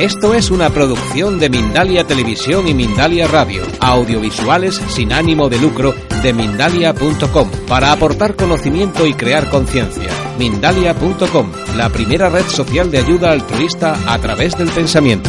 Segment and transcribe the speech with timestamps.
[0.00, 5.92] Esto es una producción de Mindalia Televisión y Mindalia Radio, audiovisuales sin ánimo de lucro
[6.22, 10.08] de mindalia.com, para aportar conocimiento y crear conciencia.
[10.38, 15.28] Mindalia.com, la primera red social de ayuda altruista a través del pensamiento.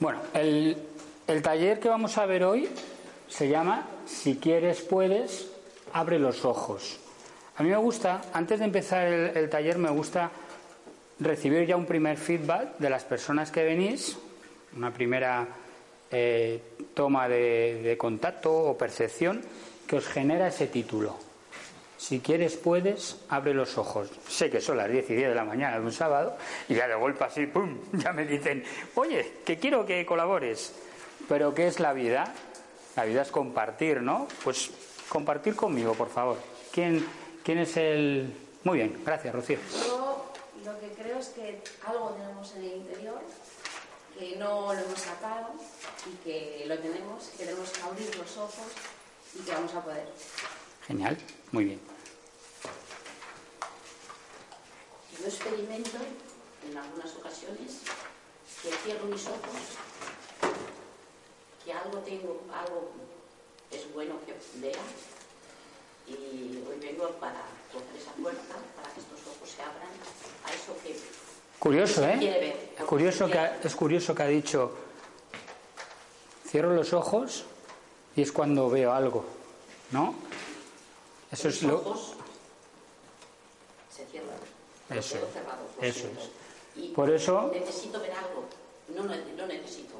[0.00, 0.76] Bueno, el,
[1.28, 2.68] el taller que vamos a ver hoy
[3.28, 5.46] se llama Si quieres puedes,
[5.92, 6.98] abre los ojos.
[7.60, 10.30] A mí me gusta, antes de empezar el, taller, me gusta
[11.18, 14.16] recibir ya un primer feedback de las personas que venís,
[14.74, 15.46] una primera
[16.10, 16.58] eh,
[16.94, 19.42] toma de, de contacto o percepción
[19.86, 21.18] que os genera ese título.
[21.98, 24.08] Si quieres, puedes, abre los ojos.
[24.26, 26.88] Sé que son las 10 y 10 de la mañana de un sábado y ya
[26.88, 27.76] de golpe así, ¡pum!
[27.92, 28.64] Ya me dicen,
[28.94, 30.72] oye, que quiero que colabores.
[31.28, 32.32] Pero ¿qué es la vida?
[32.96, 34.28] La vida es compartir, ¿no?
[34.44, 34.70] Pues
[35.10, 36.38] compartir conmigo, por favor.
[36.72, 37.04] ¿Quién,
[37.50, 38.32] quién es el...?
[38.62, 39.58] Muy bien, gracias, Rocío.
[39.72, 40.32] Yo
[40.64, 43.20] lo que creo es que algo tenemos en el interior,
[44.16, 45.48] que no lo hemos sacado
[46.06, 48.68] y que lo tenemos, que tenemos que abrir los ojos
[49.34, 50.06] y que vamos a poder.
[50.86, 51.18] Genial,
[51.50, 51.80] muy bien.
[55.18, 55.98] Yo experimento
[56.70, 57.80] en algunas ocasiones
[58.62, 59.58] que cierro mis ojos,
[61.64, 62.92] que algo tengo, algo
[63.72, 64.78] es bueno que vea
[66.10, 67.42] y hoy vengo para
[67.72, 69.88] coger esa puerta, para que estos ojos se abran
[70.44, 70.96] a eso que
[71.58, 72.16] Curioso, ¿eh?
[72.18, 72.70] quiere ver.
[72.78, 74.72] Es curioso, que, ha- es curioso que ha dicho,
[76.46, 77.44] cierro los ojos
[78.16, 79.24] y es cuando veo algo,
[79.92, 80.14] ¿no?
[81.30, 81.78] Eso es Los lo...
[81.90, 82.14] ojos
[83.94, 84.30] se cierran.
[84.90, 86.30] Eso es, eso es.
[86.76, 88.44] Y Por eso- necesito ver algo.
[88.94, 89.94] No, no, no necesito.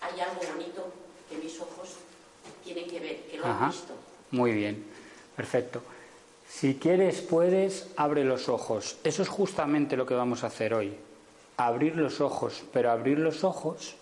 [0.00, 0.86] Hay algo bonito
[1.30, 1.90] que mis ojos
[2.64, 3.66] tienen que ver, que lo Ajá.
[3.66, 3.94] han visto.
[4.32, 4.84] Muy bien,
[5.36, 5.82] perfecto.
[6.48, 8.96] Si quieres, puedes, abre los ojos.
[9.04, 10.94] Eso es justamente lo que vamos a hacer hoy.
[11.56, 13.94] Abrir los ojos, pero abrir los ojos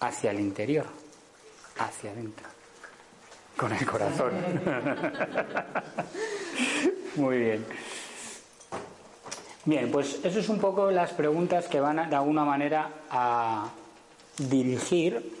[0.00, 0.86] hacia el interior,
[1.78, 2.46] hacia adentro,
[3.56, 4.32] con el corazón.
[7.16, 7.64] Muy bien.
[9.64, 13.70] Bien, pues eso es un poco las preguntas que van a, de alguna manera a
[14.36, 15.32] dirigir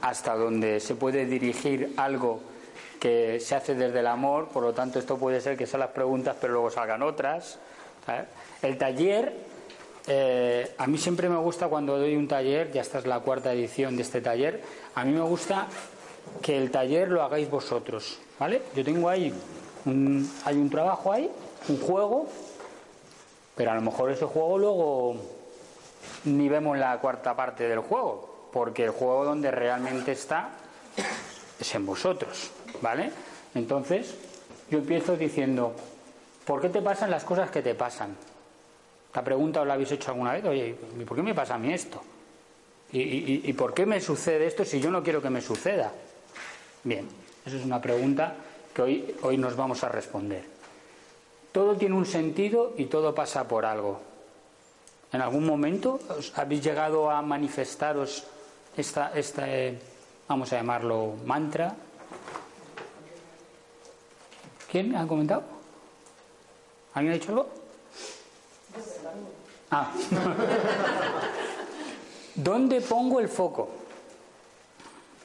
[0.00, 2.40] hasta donde se puede dirigir algo
[2.98, 5.90] que se hace desde el amor, por lo tanto esto puede ser que sean las
[5.90, 7.58] preguntas pero luego salgan otras.
[8.62, 9.32] El taller,
[10.06, 13.52] eh, a mí siempre me gusta cuando doy un taller, ya esta es la cuarta
[13.52, 14.62] edición de este taller,
[14.94, 15.66] a mí me gusta
[16.42, 18.62] que el taller lo hagáis vosotros, ¿vale?
[18.74, 19.32] Yo tengo ahí,
[19.84, 21.30] un, hay un trabajo ahí,
[21.68, 22.26] un juego,
[23.54, 25.16] pero a lo mejor ese juego luego
[26.24, 30.50] ni vemos la cuarta parte del juego, porque el juego donde realmente está
[31.60, 33.10] es en vosotros, ¿vale?
[33.54, 34.14] Entonces,
[34.70, 35.74] yo empiezo diciendo,
[36.44, 38.16] ¿por qué te pasan las cosas que te pasan?
[39.14, 41.58] La pregunta os la habéis hecho alguna vez, oye, ¿y ¿por qué me pasa a
[41.58, 42.00] mí esto?
[42.92, 45.92] ¿Y, por qué me sucede esto si yo no quiero que me suceda?
[46.84, 47.06] Bien,
[47.44, 48.34] esa es una pregunta
[48.72, 50.44] que hoy, hoy nos vamos a responder.
[51.52, 54.00] Todo tiene un sentido y todo pasa por algo.
[55.12, 58.24] ¿En algún momento os habéis llegado a manifestaros
[58.76, 59.46] esta, esta
[60.28, 61.74] vamos a llamarlo, mantra?
[64.70, 65.42] ¿Quién ha comentado?
[66.94, 67.48] ¿Alguien ha dicho algo?
[69.70, 69.92] Ah.
[72.34, 73.68] ¿Dónde pongo el foco?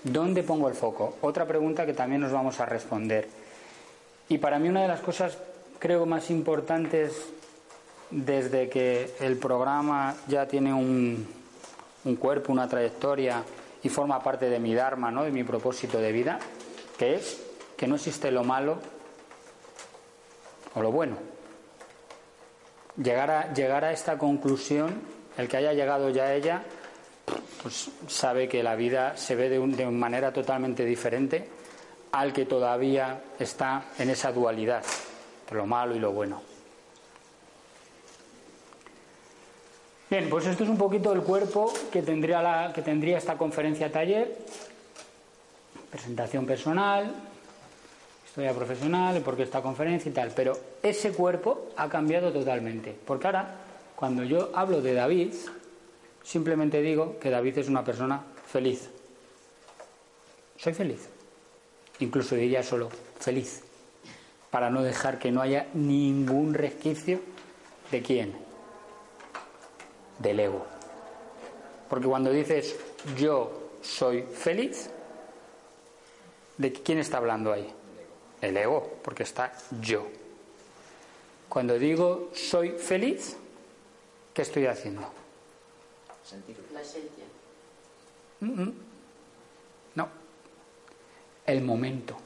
[0.04, 1.16] ¿Dónde pongo el foco?
[1.22, 3.28] Otra pregunta que también nos vamos a responder.
[4.30, 5.38] Y para mí una de las cosas,
[5.80, 7.14] creo, más importantes
[8.10, 11.28] desde que el programa ya tiene un,
[12.06, 13.44] un cuerpo, una trayectoria
[13.82, 15.24] y forma parte de mi Dharma, ¿no?
[15.24, 16.40] de mi propósito de vida,
[16.98, 17.42] que es
[17.78, 18.78] que no existe lo malo
[20.76, 21.18] o lo bueno.
[23.02, 25.02] Llegar a, llegar a esta conclusión,
[25.38, 26.62] el que haya llegado ya a ella,
[27.62, 31.48] pues sabe que la vida se ve de, un- de manera totalmente diferente
[32.12, 34.84] al que todavía está en esa dualidad
[35.52, 36.42] lo malo y lo bueno.
[40.10, 43.92] Bien, pues esto es un poquito el cuerpo que tendría, la, que tendría esta conferencia
[43.92, 44.36] taller.
[45.90, 47.14] Presentación personal,
[48.34, 52.98] historia profesional, porque esta conferencia y tal, pero ese cuerpo ha cambiado totalmente.
[53.06, 53.58] Porque ahora,
[53.96, 55.36] cuando yo hablo de David,
[56.24, 58.90] simplemente digo que David es una persona feliz.
[60.58, 61.08] Soy feliz.
[62.00, 62.90] Incluso diría solo
[63.20, 63.62] feliz,
[64.50, 67.20] para no dejar que no haya ningún resquicio
[67.92, 68.34] de quién,
[70.18, 70.66] del ego.
[71.88, 72.76] Porque cuando dices
[73.16, 74.90] yo soy feliz,
[76.58, 77.72] ¿de quién está hablando ahí?
[78.44, 80.06] El ego, porque está yo.
[81.48, 83.38] Cuando digo soy feliz,
[84.34, 85.02] ¿qué estoy haciendo?
[86.74, 87.24] La esencia.
[89.96, 90.10] No.
[91.46, 92.18] El momento.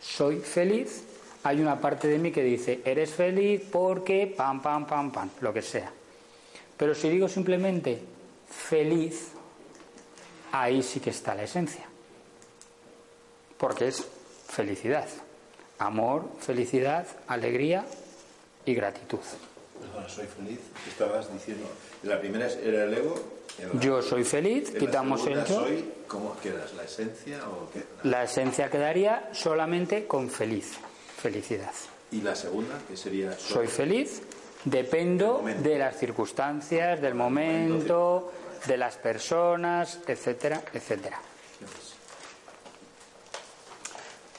[0.00, 1.04] Soy feliz.
[1.44, 5.52] Hay una parte de mí que dice, eres feliz porque pam, pam, pam, pam, lo
[5.52, 5.92] que sea.
[6.76, 8.02] Pero si digo simplemente
[8.48, 9.28] feliz,
[10.50, 11.86] ahí sí que está la esencia.
[13.56, 14.13] Porque es
[14.48, 15.08] felicidad.
[15.78, 17.84] Amor, felicidad, alegría
[18.64, 19.20] y gratitud.
[19.80, 20.60] Perdona, soy feliz.
[20.88, 21.66] Estabas diciendo,
[22.02, 23.14] la primera era el ego.
[23.80, 26.74] Yo soy feliz, en quitamos el soy, ¿cómo quedas?
[26.74, 27.84] ¿La esencia o qué?
[28.02, 30.72] La esencia quedaría solamente con feliz,
[31.16, 31.72] felicidad.
[32.10, 34.22] Y la segunda, que sería Soy feliz,
[34.64, 38.32] dependo de las circunstancias, del momento,
[38.66, 41.20] de las personas, etcétera, etcétera.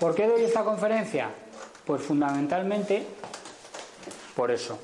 [0.05, 1.31] ¿Por qué doy esta conferencia?
[1.83, 3.07] Pues fundamentalmente
[4.35, 4.77] por eso,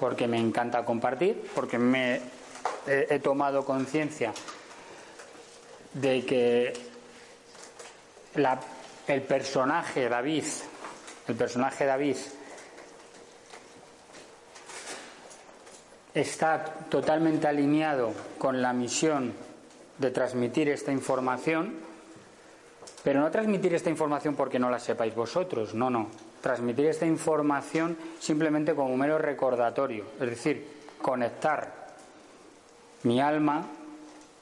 [0.00, 2.20] porque me encanta compartir, porque me
[2.84, 4.32] he, tomado conciencia
[5.92, 6.72] de que
[9.06, 10.42] el personaje David,
[11.28, 12.16] el personaje David
[16.14, 19.34] está totalmente alineado con la misión
[19.98, 21.93] de transmitir esta información,
[23.04, 26.08] pero no transmitir esta información porque no la sepáis vosotros, no, no.
[26.40, 30.66] Transmitir esta información simplemente como mero recordatorio, es decir,
[31.02, 31.84] conectar
[33.02, 33.66] mi alma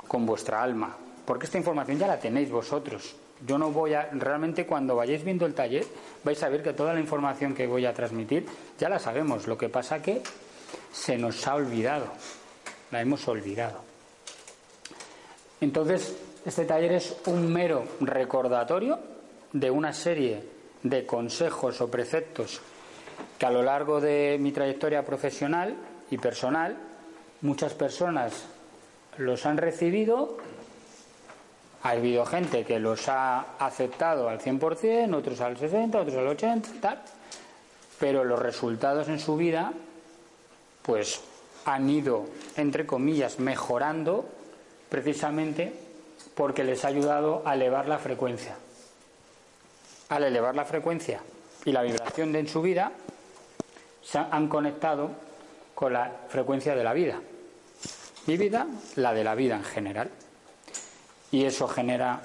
[0.06, 3.17] con vuestra alma, porque esta información ya la tenéis vosotros.
[3.44, 5.85] Yo no voy a, realmente cuando vayáis viendo el taller
[6.23, 8.47] vais a ver que toda la información que voy a transmitir
[8.79, 10.23] ya la sabemos, lo que pasa que
[10.93, 12.06] se nos ha olvidado,
[12.93, 13.81] la hemos olvidado.
[15.61, 18.98] Entonces, este taller es un mero recordatorio
[19.52, 20.42] de una serie
[20.82, 22.60] de consejos o preceptos
[23.38, 25.76] que a lo largo de mi trayectoria profesional
[26.10, 26.76] y personal
[27.42, 28.44] muchas personas
[29.18, 30.38] los han recibido.
[31.84, 36.80] Ha habido gente que los ha aceptado al 100%, otros al 60%, otros al 80%,
[36.80, 37.02] tal.
[37.98, 39.72] Pero los resultados en su vida
[40.82, 41.20] pues
[41.64, 44.24] han ido, entre comillas, mejorando
[44.88, 45.72] precisamente
[46.34, 48.56] porque les ha ayudado a elevar la frecuencia.
[50.08, 51.20] Al elevar la frecuencia
[51.64, 52.93] y la vibración de en su vida,
[54.02, 55.11] se han conectado
[55.75, 57.20] con la frecuencia de la vida.
[58.26, 60.11] Mi vida, la de la vida en general.
[61.31, 62.20] Y eso genera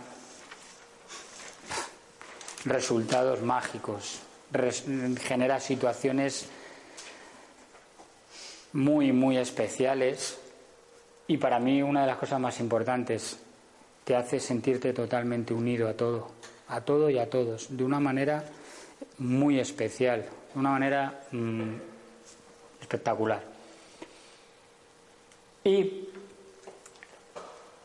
[2.65, 4.19] resultados mágicos,
[5.21, 6.49] genera situaciones
[8.73, 10.37] muy, muy especiales
[11.27, 13.39] y para mí una de las cosas más importantes,
[14.07, 16.29] te hace sentirte totalmente unido a todo,
[16.69, 18.41] a todo y a todos, de una manera
[19.17, 20.21] muy especial,
[20.53, 21.73] de una manera mm,
[22.79, 23.43] espectacular.
[25.65, 26.07] Y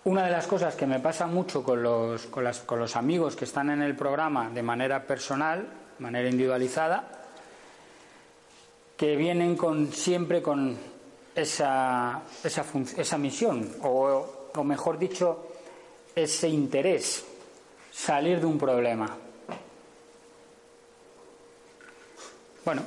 [0.04, 3.96] una de las cosas que me pasa mucho con los, amigos que están en el
[3.96, 5.66] programa de manera personal,
[5.98, 7.10] de manera individualizada,
[8.96, 10.76] que vienen con siempre con
[11.34, 15.48] esa, esa, misión, o mejor dicho,
[16.14, 17.24] ese interés,
[17.90, 19.16] salir de un problema.
[22.64, 22.82] Bueno,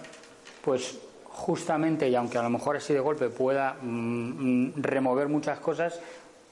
[0.62, 5.60] pues justamente, y aunque a lo mejor así de golpe pueda mm, mm, remover muchas
[5.60, 6.00] cosas,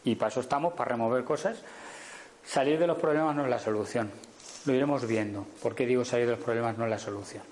[0.04, 1.58] y para eso estamos, para remover cosas,
[2.46, 4.12] salir de los problemas no es la solución.
[4.66, 5.46] Lo iremos viendo.
[5.62, 7.44] ¿Por qué digo salir de los problemas no es la solución?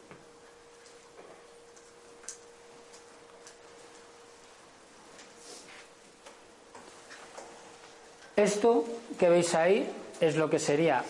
[8.35, 8.85] Esto
[9.21, 9.87] que veis ahí
[10.19, 11.05] es lo que sería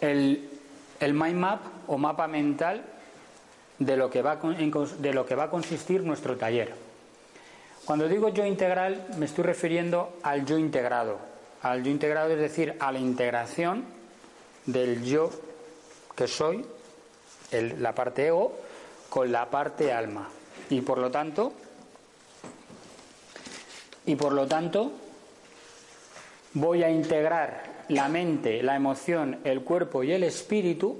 [0.00, 0.48] el,
[1.00, 2.84] el mind map o mapa mental
[3.76, 6.72] de lo, que va de lo que va a consistir nuestro taller.
[7.84, 11.18] Cuando digo yo integral me estoy refiriendo al yo integrado.
[11.62, 13.84] Al yo integrado es decir, a la integración
[14.66, 15.30] del yo
[16.14, 16.64] que soy,
[17.50, 18.56] la parte ego,
[19.08, 20.28] con la parte alma.
[20.68, 21.52] Y por lo tanto,
[24.06, 24.92] y por lo tanto,
[26.54, 30.98] voy a integrar la mente, la emoción, el cuerpo y el espíritu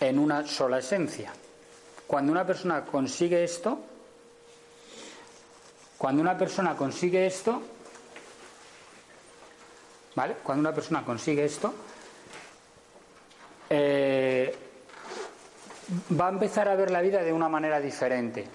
[0.00, 1.32] en una sola esencia.
[2.06, 3.80] Cuando una persona consigue esto,
[5.98, 7.60] cuando una persona consigue esto,
[10.14, 10.36] ¿vale?
[10.42, 11.74] Cuando una persona consigue esto,
[13.68, 14.54] eh,
[16.18, 18.46] va a empezar a ver la vida de una manera diferente.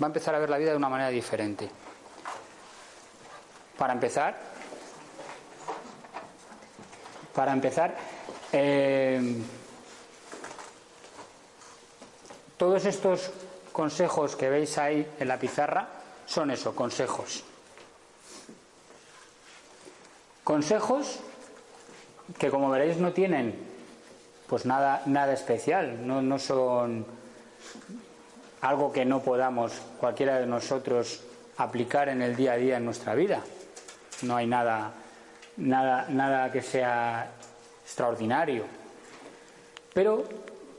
[0.00, 1.68] Va a empezar a ver la vida de una manera diferente.
[3.76, 4.36] Para empezar,
[7.34, 7.96] para empezar,
[8.52, 9.36] eh,
[12.56, 13.30] todos estos
[13.72, 15.88] consejos que veis ahí en la pizarra
[16.26, 17.44] son eso, consejos.
[20.44, 21.20] Consejos
[22.38, 23.54] que como veréis no tienen
[24.46, 27.06] pues nada, nada especial, no, no son
[28.60, 31.22] algo que no podamos cualquiera de nosotros
[31.56, 33.42] aplicar en el día a día en nuestra vida.
[34.22, 34.92] No hay nada,
[35.56, 37.30] nada, nada que sea
[37.84, 38.64] extraordinario.
[39.92, 40.24] Pero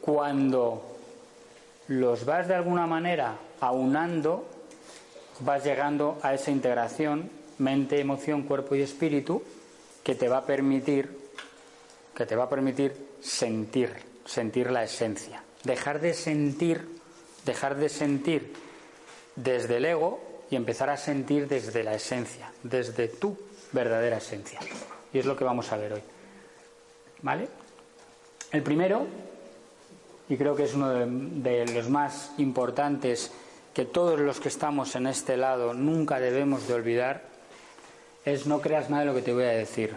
[0.01, 0.98] cuando
[1.88, 4.48] los vas de alguna manera aunando,
[5.42, 9.44] vas llegando a esa integración mente, emoción, cuerpo y espíritu
[10.04, 11.22] que te va a permitir
[12.16, 13.90] que te va a permitir sentir,
[14.25, 15.44] sentir la esencia.
[15.63, 17.00] Dejar de sentir,
[17.46, 18.54] dejar de sentir
[19.36, 23.38] desde el ego y empezar a sentir desde la esencia, desde tu
[23.72, 24.60] verdadera esencia.
[25.13, 26.01] Y es lo que vamos a ver hoy.
[27.22, 27.48] ¿Vale?
[28.51, 29.06] El primero,
[30.28, 33.32] y creo que es uno de, los más importantes
[33.74, 37.24] que todos los que estamos en este lado nunca debemos de olvidar,
[38.25, 39.96] es no creas nada de lo que te voy a decir.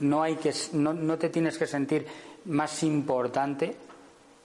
[0.00, 2.06] No, hay que, no, no te tienes que sentir
[2.44, 3.74] más importante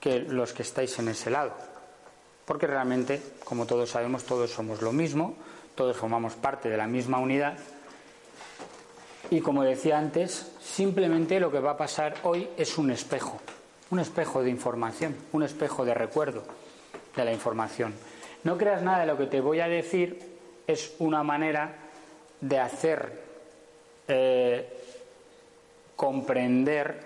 [0.00, 1.52] que los que estáis en ese lado.
[2.44, 5.36] Porque realmente, como todos sabemos, todos somos lo mismo,
[5.74, 7.56] todos formamos parte de la misma unidad.
[9.32, 13.40] Y como decía antes, simplemente lo que va a pasar hoy es un espejo,
[13.88, 16.42] un espejo de información, un espejo de recuerdo
[17.16, 17.94] de la información.
[18.44, 20.20] No creas nada de lo que te voy a decir,
[20.66, 21.76] es una manera
[22.42, 23.22] de hacer
[24.06, 24.68] eh,
[25.96, 27.00] comprender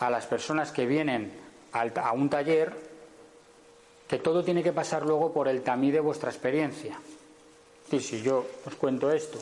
[0.00, 1.32] a las personas que vienen
[1.70, 2.74] a un taller
[4.08, 6.98] que todo tiene que pasar luego por el tamiz de vuestra experiencia.
[7.88, 9.38] Si yo os cuento esto,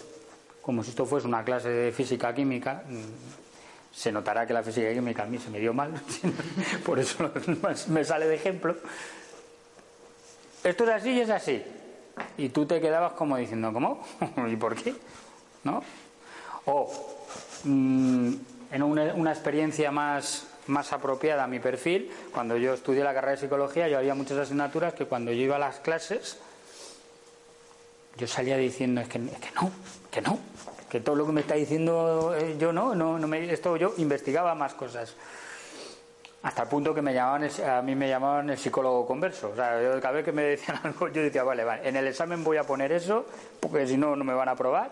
[0.63, 4.93] como si esto fuese una clase de física química, mm, se notará que la física
[4.93, 5.93] química a mí se me dio mal,
[6.85, 7.31] por eso
[7.89, 8.77] me sale de ejemplo.
[10.63, 11.63] Esto es así y es así.
[12.37, 14.07] Y tú te quedabas como diciendo, ¿cómo?
[14.49, 14.95] ¿Y por qué?
[15.65, 15.83] ¿No?
[16.67, 16.93] O
[17.65, 18.33] mmm,
[18.71, 23.33] en una, una experiencia más, más apropiada a mi perfil, cuando yo estudié la carrera
[23.33, 26.39] de psicología, yo había muchas asignaturas que cuando yo iba a las clases,
[28.17, 29.71] yo salía diciendo, es que, es que no,
[30.11, 30.39] que no,
[30.91, 33.95] que todo lo que me está diciendo eh, yo no, no, no me, esto yo
[33.99, 35.17] investigaba más cosas.
[36.43, 39.51] Hasta el punto que me llamaban, a mí me llamaban el psicólogo converso.
[39.51, 42.07] O sea, yo, cada vez que me decían algo, yo decía, vale, vale, en el
[42.07, 43.27] examen voy a poner eso,
[43.61, 44.91] porque si no, no me van a aprobar,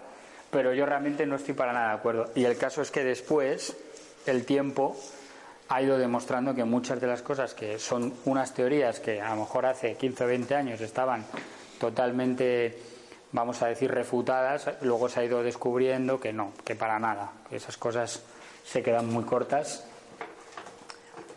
[0.51, 2.31] pero yo realmente no estoy para nada de acuerdo.
[2.35, 3.77] Y el caso es que después,
[4.27, 4.97] el tiempo
[5.69, 9.43] ha ido demostrando que muchas de las cosas que son unas teorías que a lo
[9.43, 11.25] mejor hace 15 o 20 años estaban
[11.79, 12.79] totalmente,
[13.33, 17.57] vamos a decir, refutadas, luego se ha ido descubriendo que no, que para nada, que
[17.57, 18.23] esas cosas
[18.65, 19.85] se quedan muy cortas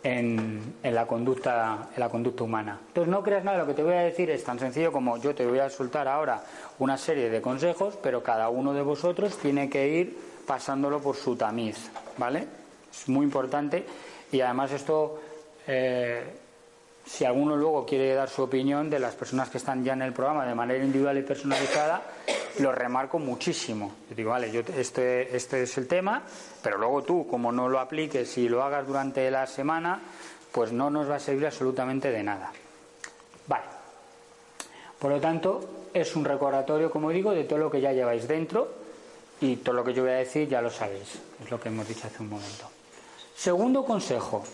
[0.02, 2.78] en, en, la conducta, en la conducta humana.
[2.88, 5.34] Entonces no creas nada, lo que te voy a decir es tan sencillo como yo
[5.34, 6.42] te voy a soltar ahora
[6.78, 11.36] una serie de consejos, pero cada uno de vosotros tiene que ir pasándolo por su
[11.36, 12.46] tamiz, ¿vale?
[12.90, 13.84] Es muy importante
[14.32, 15.20] y además esto,
[15.66, 16.24] eh,
[17.04, 20.12] si alguno luego quiere dar su opinión de las personas que están ya en el
[20.12, 22.02] programa de manera individual y personalizada,
[22.58, 23.92] lo remarco muchísimo.
[24.08, 26.22] Yo digo, vale, este, este es el tema,
[26.62, 30.00] pero luego tú, como no lo apliques y lo hagas durante la semana,
[30.52, 32.52] pues no nos va a servir absolutamente de nada.
[33.46, 33.64] Vale.
[34.98, 38.68] Por lo tanto, es un recordatorio, como digo, de todo lo que ya lleváis dentro
[39.40, 41.18] y todo lo que yo voy a decir ya lo sabéis.
[41.42, 42.70] Es lo que hemos dicho hace un momento.
[43.34, 44.44] Segundo consejo.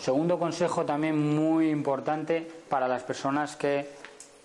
[0.00, 3.86] Segundo consejo también muy importante para las personas que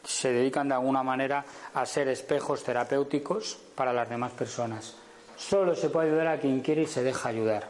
[0.04, 4.98] se dedican de alguna manera a ser espejos terapéuticos para las demás personas.
[5.38, 7.70] Solo se puede ayudar a quien quiere y se deja ayudar.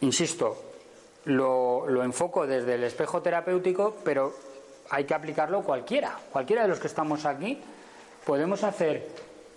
[0.00, 0.56] Insisto,
[1.26, 4.34] lo, lo enfoco desde el espejo terapéutico, pero
[4.90, 6.18] hay que aplicarlo cualquiera.
[6.32, 7.60] Cualquiera de los que estamos aquí
[8.24, 9.08] podemos hacer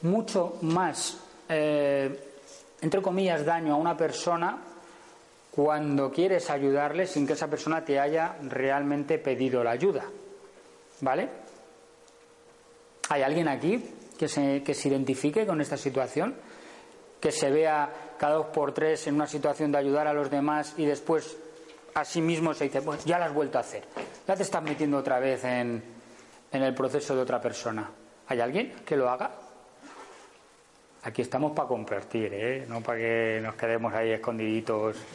[0.03, 1.17] mucho más,
[1.50, 2.31] eh,
[2.79, 4.68] entre comillas, daño a una persona
[5.51, 10.06] cuando quieres ayudarle sin que esa persona te haya realmente pedido la ayuda.
[11.01, 11.29] ¿Vale?
[13.10, 13.84] ¿Hay alguien aquí
[14.18, 16.36] que se, que se identifique con esta situación?
[17.20, 20.74] que se vea cada dos por tres en una situación de ayudar a los demás
[20.77, 21.38] y después
[21.94, 23.84] a sí mismo se dice, pues ya lo has vuelto a hacer.
[24.27, 25.84] Ya te estás metiendo otra vez en,
[26.51, 27.89] en el proceso de otra persona.
[28.27, 29.32] ¿Hay alguien que lo haga?
[31.03, 32.65] Aquí estamos para compartir, ¿eh?
[32.68, 34.98] no para que nos quedemos ahí escondiditos.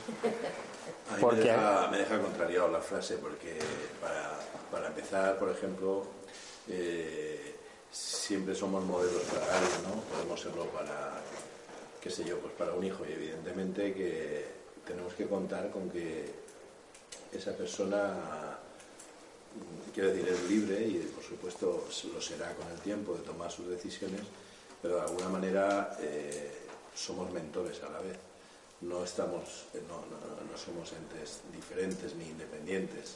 [1.10, 3.58] A mí Porque- me, deja, me deja contrariado la frase porque
[4.00, 6.02] para, para empezar, por ejemplo,
[6.66, 7.54] eh,
[7.92, 10.00] siempre somos modelos para alguien, ¿no?
[10.00, 11.20] Podemos serlo para,
[12.00, 14.46] qué sé yo, pues para un hijo y evidentemente que
[14.86, 16.24] tenemos que contar con que
[17.34, 18.56] esa persona,
[19.92, 23.68] quiero decir, es libre y por supuesto lo será con el tiempo de tomar sus
[23.68, 24.22] decisiones,
[24.84, 26.52] pero de alguna manera eh,
[26.94, 28.18] somos mentores a la vez.
[28.82, 33.14] No estamos, eh, no, no- no somos entes diferentes ni independientes.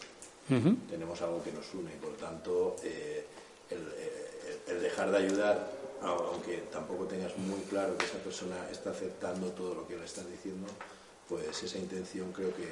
[0.89, 3.23] Tenemos algo que nos une y por tanto eh,
[3.69, 3.85] el,
[4.67, 5.71] el dejar de ayudar,
[6.01, 10.25] aunque tampoco tengas muy claro que esa persona está aceptando todo lo que le estás
[10.31, 10.67] diciendo,
[11.29, 12.67] pues esa intención creo que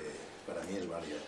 [0.46, 1.18] para mí es válida.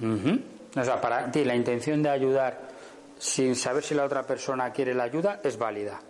[0.00, 0.40] Ujú.
[0.80, 2.70] O sea, para ti la intención de ayudar
[3.18, 6.00] sin saber si la otra persona quiere la ayuda es válida.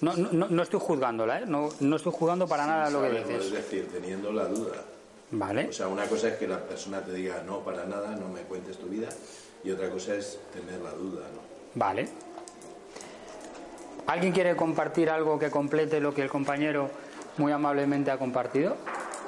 [0.00, 1.44] No, no, no- estoy juzgándola, ¿eh?
[1.46, 3.50] no, no estoy juzgando para nada lo que dices.
[3.50, 4.76] decir, teniendo la duda.
[5.30, 5.68] Vale.
[5.68, 8.40] O sea, una cosa es que la persona te diga no para nada, no me
[8.42, 9.08] cuentes tu vida,
[9.64, 11.40] y otra cosa es tener la duda, ¿no?
[11.74, 12.08] Vale.
[14.06, 16.90] ¿Alguien quiere compartir algo que complete lo que el compañero
[17.36, 18.76] muy amablemente ha compartido?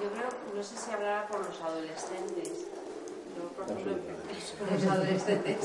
[0.02, 2.48] Yo creo, no sé si hablará por los adolescentes.
[3.36, 3.94] Yo, por ejemplo,
[4.58, 5.56] por los adolescentes.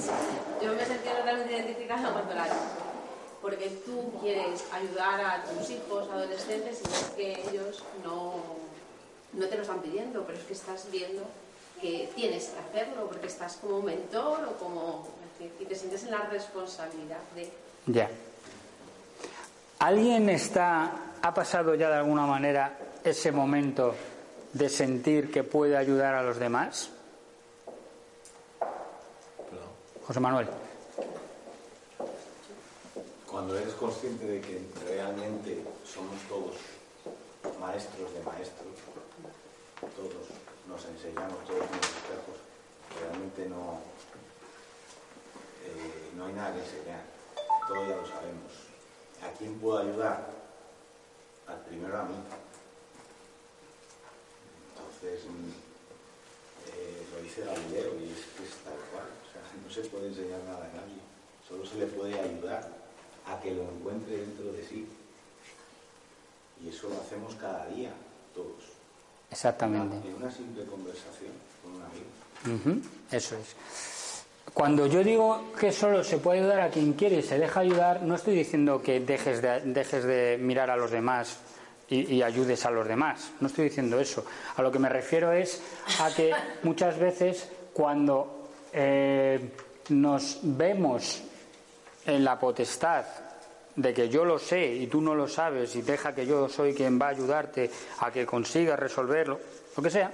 [0.62, 2.46] Yo me sentí totalmente identificada cuando la.
[3.46, 8.34] Porque tú quieres ayudar a tus hijos adolescentes y ves que ellos no,
[9.34, 11.22] no te lo están pidiendo, pero es que estás viendo
[11.80, 15.08] que tienes que hacerlo porque estás como mentor o como.
[15.40, 17.52] es Y te sientes en la responsabilidad de.
[17.86, 18.10] Ya.
[19.78, 23.94] ¿Alguien está, ha pasado ya de alguna manera ese momento
[24.54, 26.90] de sentir que puede ayudar a los demás?
[28.58, 29.70] Perdón.
[30.08, 30.65] José Manuel.
[33.36, 36.55] Cuando eres consciente de que realmente somos todos
[37.60, 38.79] maestros de maestros,
[39.94, 40.31] todos
[40.70, 42.40] nos enseñamos todos los espejos,
[42.98, 43.81] realmente no,
[45.68, 47.03] eh, no hay nada que enseñar,
[47.68, 48.53] todo ya lo sabemos.
[49.22, 50.29] ¿A quién puedo ayudar?
[51.48, 52.16] Al primero a mí.
[54.72, 55.27] Entonces,
[56.72, 60.07] eh, lo dice Galileo y es que es tal cual, o sea, no se puede
[60.07, 61.03] enseñar nada a nadie,
[61.46, 62.85] solo se le puede ayudar
[63.27, 64.88] a que lo encuentre dentro de sí.
[66.64, 67.92] Y eso lo hacemos cada día,
[68.33, 68.72] todos.
[69.29, 70.07] Exactamente.
[70.07, 72.81] En una simple conversación con un amigo.
[73.11, 73.55] Eso es.
[74.53, 78.03] Cuando yo digo que solo se puede ayudar a quien quiere y se deja ayudar,
[78.03, 81.40] no estoy diciendo que dejes de, dejes de mirar a los demás
[81.90, 83.31] y, y ayudes a los demás.
[83.42, 84.24] No estoy diciendo eso.
[84.55, 85.61] A lo que me refiero es
[86.00, 86.31] a que
[86.64, 89.51] muchas veces cuando eh,
[89.90, 91.22] nos vemos
[92.05, 93.05] en la potestad
[93.75, 96.74] de que yo lo sé y tú no lo sabes y deja que yo soy
[96.74, 99.39] quien va a ayudarte a que consigas resolverlo,
[99.75, 100.11] lo que sea,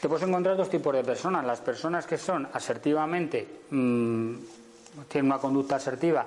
[0.00, 1.44] te puedes encontrar dos tipos de personas.
[1.44, 4.34] Las personas que son asertivamente, mm,
[5.08, 6.26] tienen una conducta asertiva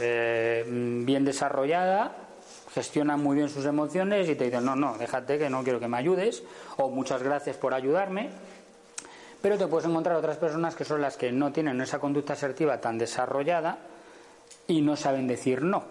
[0.00, 2.16] eh, mm, bien desarrollada,
[2.72, 5.86] gestionan muy bien sus emociones y te dicen, no, no, déjate que no quiero que
[5.86, 6.42] me ayudes,
[6.78, 8.30] o muchas gracias por ayudarme.
[9.44, 12.80] Pero te puedes encontrar otras personas que son las que no tienen esa conducta asertiva
[12.80, 13.76] tan desarrollada
[14.68, 15.84] y no saben decir no.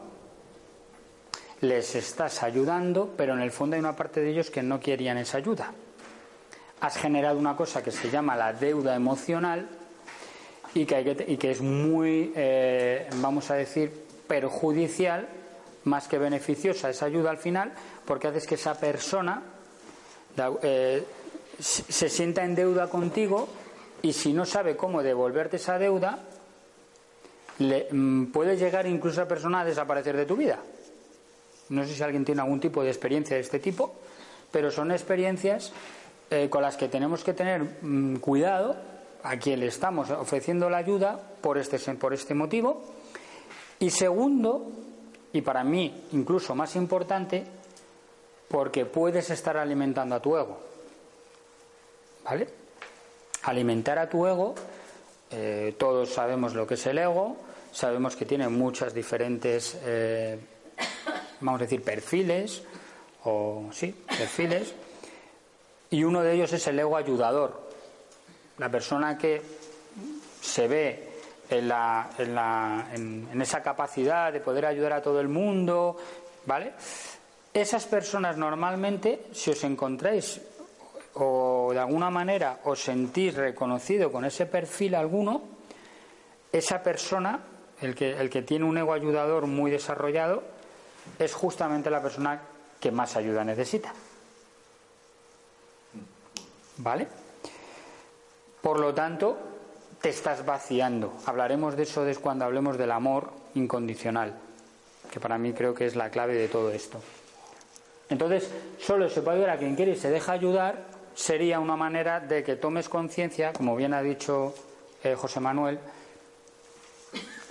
[1.61, 5.19] Les estás ayudando, pero en el fondo hay una parte de ellos que no querían
[5.19, 5.71] esa ayuda
[6.81, 9.69] has generado una cosa que se llama la deuda emocional
[10.73, 15.29] y que, es muy, eh, vamos a decir, perjudicial
[15.83, 17.71] más que beneficiosa esa ayuda al final,
[18.03, 19.43] porque haces que esa persona
[20.63, 21.05] eh,
[21.59, 23.47] se sienta en deuda contigo
[24.01, 26.19] y si no sabe cómo devolverte esa deuda,
[27.59, 30.59] le, mm, puede llegar incluso a persona a desaparecer de tu vida.
[31.69, 33.95] No sé si alguien tiene algún tipo de experiencia de este tipo,
[34.51, 35.71] pero son experiencias
[36.29, 38.75] eh, con las que tenemos que tener mm, cuidado
[39.23, 42.83] a quien le estamos ofreciendo la ayuda por este, por este motivo.
[43.79, 44.71] Y segundo,
[45.31, 47.45] y para mí incluso más importante,
[48.49, 50.72] porque puedes estar alimentando a tu ego.
[52.23, 52.47] ¿Vale?
[53.43, 54.55] Alimentar a tu ego,
[55.31, 57.35] eh, todos sabemos lo que es el ego,
[57.71, 60.37] sabemos que tiene muchas diferentes, eh,
[61.41, 62.63] vamos a decir, perfiles,
[63.25, 64.73] o sí, perfiles,
[65.89, 67.69] y uno de ellos es el ego ayudador,
[68.57, 69.41] la persona que
[70.41, 71.09] se ve
[71.49, 75.97] en, la, en, la- en- en esa capacidad de poder ayudar a todo el mundo,
[76.45, 76.73] ¿vale?
[77.53, 80.41] Esas personas normalmente, si os encontráis
[81.15, 85.41] o de alguna manera os sentís reconocido con ese perfil alguno,
[86.51, 87.39] esa persona,
[87.81, 90.43] el que, el que tiene un ego ayudador muy desarrollado,
[91.19, 92.41] es justamente la persona
[92.79, 93.93] que más ayuda necesita.
[96.77, 97.07] ¿Vale?
[98.61, 99.37] Por lo tanto,
[100.01, 101.13] te estás vaciando.
[101.25, 104.33] Hablaremos de eso cuando hablemos del amor incondicional,
[105.11, 106.99] que para mí creo que es la clave de todo esto.
[108.09, 108.49] Entonces,
[108.79, 112.43] solo se puede ayudar a quien quiere y se deja ayudar, sería una manera de
[112.43, 114.53] que tomes conciencia, como bien ha dicho
[115.03, 115.79] eh, José Manuel,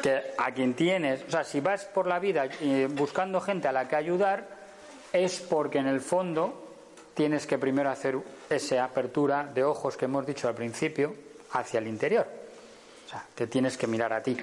[0.02, 3.72] que a quien tienes, o sea, si vas por la vida eh, buscando gente a
[3.72, 4.46] la que ayudar,
[5.12, 6.74] es porque en el fondo
[7.14, 8.18] tienes que primero hacer
[8.50, 11.14] esa apertura de ojos que hemos dicho al principio
[11.52, 12.26] hacia el interior.
[13.06, 14.36] O sea, te tienes que mirar a ti,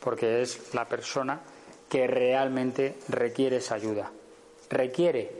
[0.00, 1.40] porque es la persona
[1.88, 4.10] que realmente requiere esa ayuda.
[4.68, 5.39] Requiere.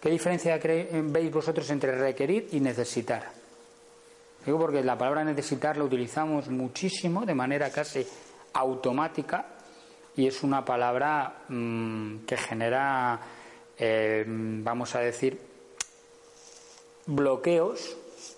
[0.00, 3.32] ¿Qué diferencia veis vosotros entre requerir y necesitar?
[4.46, 8.06] Digo porque la palabra necesitar la utilizamos muchísimo, de manera casi
[8.52, 9.46] automática,
[10.16, 13.20] y es una palabra mm, que genera,
[13.76, 15.38] eh, vamos a decir,
[17.06, 17.96] bloqueos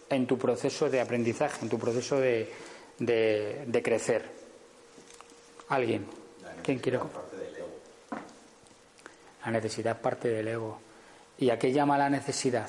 [0.09, 2.53] en tu proceso de aprendizaje, en tu proceso de,
[2.99, 4.25] de, crecer.
[5.69, 6.07] ¿Alguien?
[6.63, 7.01] ¿Quién quiere?
[9.45, 10.90] La necesidad es parte del ego.
[11.41, 12.69] ¿Y a qué llama la necesidad?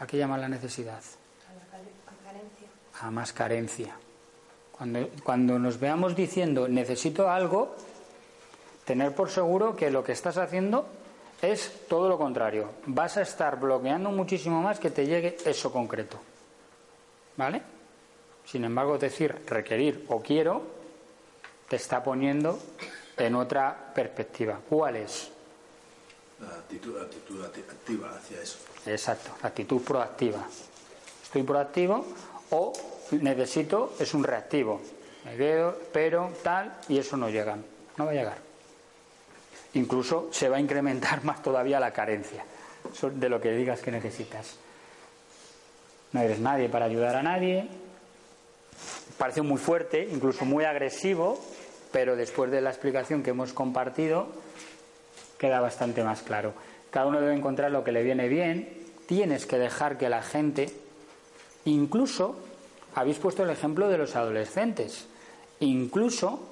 [0.00, 0.98] ¿A qué llama la necesidad?
[0.98, 2.68] A carencia.
[3.00, 3.96] A más carencia.
[4.72, 7.76] Cuando, cuando nos veamos diciendo necesito algo,
[8.84, 10.88] tener por seguro que lo que estás haciendo
[11.40, 12.70] es todo lo contrario.
[12.86, 16.18] Vas a estar bloqueando muchísimo más que te llegue eso concreto.
[17.36, 17.62] ¿Vale?
[18.44, 20.62] Sin embargo, decir requerir o quiero
[21.68, 22.58] te está poniendo
[23.26, 24.60] en otra perspectiva.
[24.68, 25.30] ¿Cuál es?
[26.40, 28.58] La actitud, activa hacia eso.
[28.86, 30.46] Exacto, la actitud proactiva.
[31.22, 32.06] Estoy proactivo
[32.50, 32.72] o
[33.12, 34.80] necesito, es un reactivo.
[35.24, 37.56] Me veo, pero tal, y eso no llega.
[37.96, 38.50] No va a llegar
[39.74, 42.44] incluso se va a incrementar más todavía la carencia
[43.02, 44.56] de lo que digas que necesitas.
[46.12, 47.68] No eres nadie para ayudar a nadie.
[49.18, 51.38] Parece muy fuerte, incluso muy agresivo,
[51.92, 54.28] pero después de la explicación que hemos compartido,
[55.38, 56.52] queda bastante más claro.
[56.90, 58.68] Cada uno debe encontrar lo que le viene bien.
[59.06, 60.70] Tienes que dejar que la gente,
[61.64, 62.36] incluso,
[62.94, 65.06] habéis puesto el ejemplo de los adolescentes,
[65.60, 66.48] incluso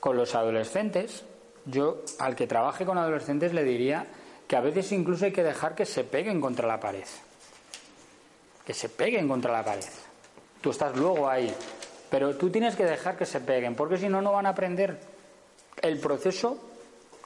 [0.00, 1.24] con los adolescentes,
[1.66, 4.06] yo al que trabaje con adolescentes le diría
[4.48, 7.04] que a veces incluso hay que dejar que se peguen contra la pared.
[8.64, 9.84] Que se peguen contra la pared.
[10.60, 11.54] Tú estás luego ahí.
[12.10, 14.98] Pero tú tienes que dejar que se peguen, porque si no, no van a aprender
[15.80, 16.58] el proceso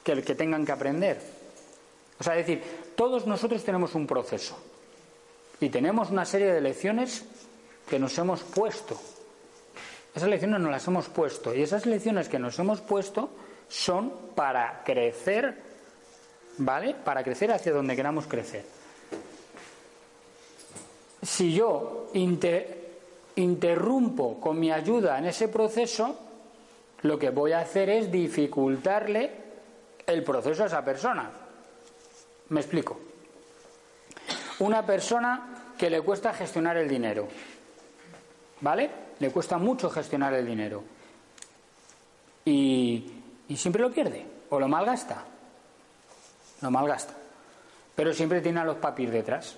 [0.03, 1.19] que tengan que aprender.
[2.19, 2.63] O sea, es decir,
[2.95, 4.57] todos nosotros tenemos un proceso
[5.59, 7.25] y tenemos una serie de lecciones
[7.89, 8.99] que nos hemos puesto.
[10.13, 13.29] Esas lecciones nos las hemos puesto y esas lecciones que nos hemos puesto
[13.67, 15.61] son para crecer,
[16.57, 16.95] ¿vale?
[16.95, 18.63] Para crecer hacia donde queramos crecer.
[21.21, 22.11] Si yo
[23.35, 26.19] interrumpo con mi ayuda en ese proceso,
[27.01, 29.31] lo que voy a hacer es dificultarle
[30.05, 31.29] el proceso a esa persona.
[32.49, 32.99] Me explico.
[34.59, 37.27] Una persona que le cuesta gestionar el dinero,
[38.61, 38.89] ¿vale?
[39.19, 40.83] Le cuesta mucho gestionar el dinero.
[42.45, 43.15] Y
[43.47, 45.23] y siempre lo pierde o lo malgasta.
[46.61, 47.13] Lo malgasta.
[47.95, 49.55] Pero siempre tiene a los papis detrás.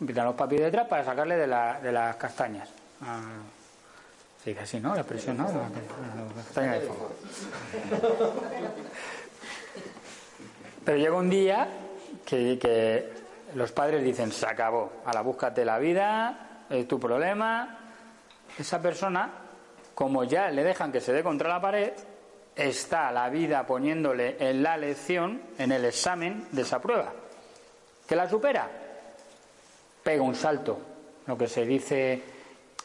[0.00, 2.68] A los papis detrás para sacarle de, de las castañas.
[3.00, 3.20] Ah,
[4.42, 4.94] se dice así, ¿no?
[4.94, 5.44] La presión, ¿no?
[5.44, 7.10] La, castaña de fuego.
[10.84, 11.68] Pero llega un día
[12.26, 13.12] que, que
[13.54, 17.78] los padres dicen, se acabó, a la búscate la vida, es tu problema.
[18.58, 19.30] Esa persona,
[19.94, 21.92] como ya le dejan que se dé contra la pared,
[22.54, 27.12] está la vida poniéndole en la lección, en el examen de esa prueba.
[28.06, 28.83] ¿Que la supera?
[30.04, 30.78] Pega un salto,
[31.26, 32.22] lo que se dice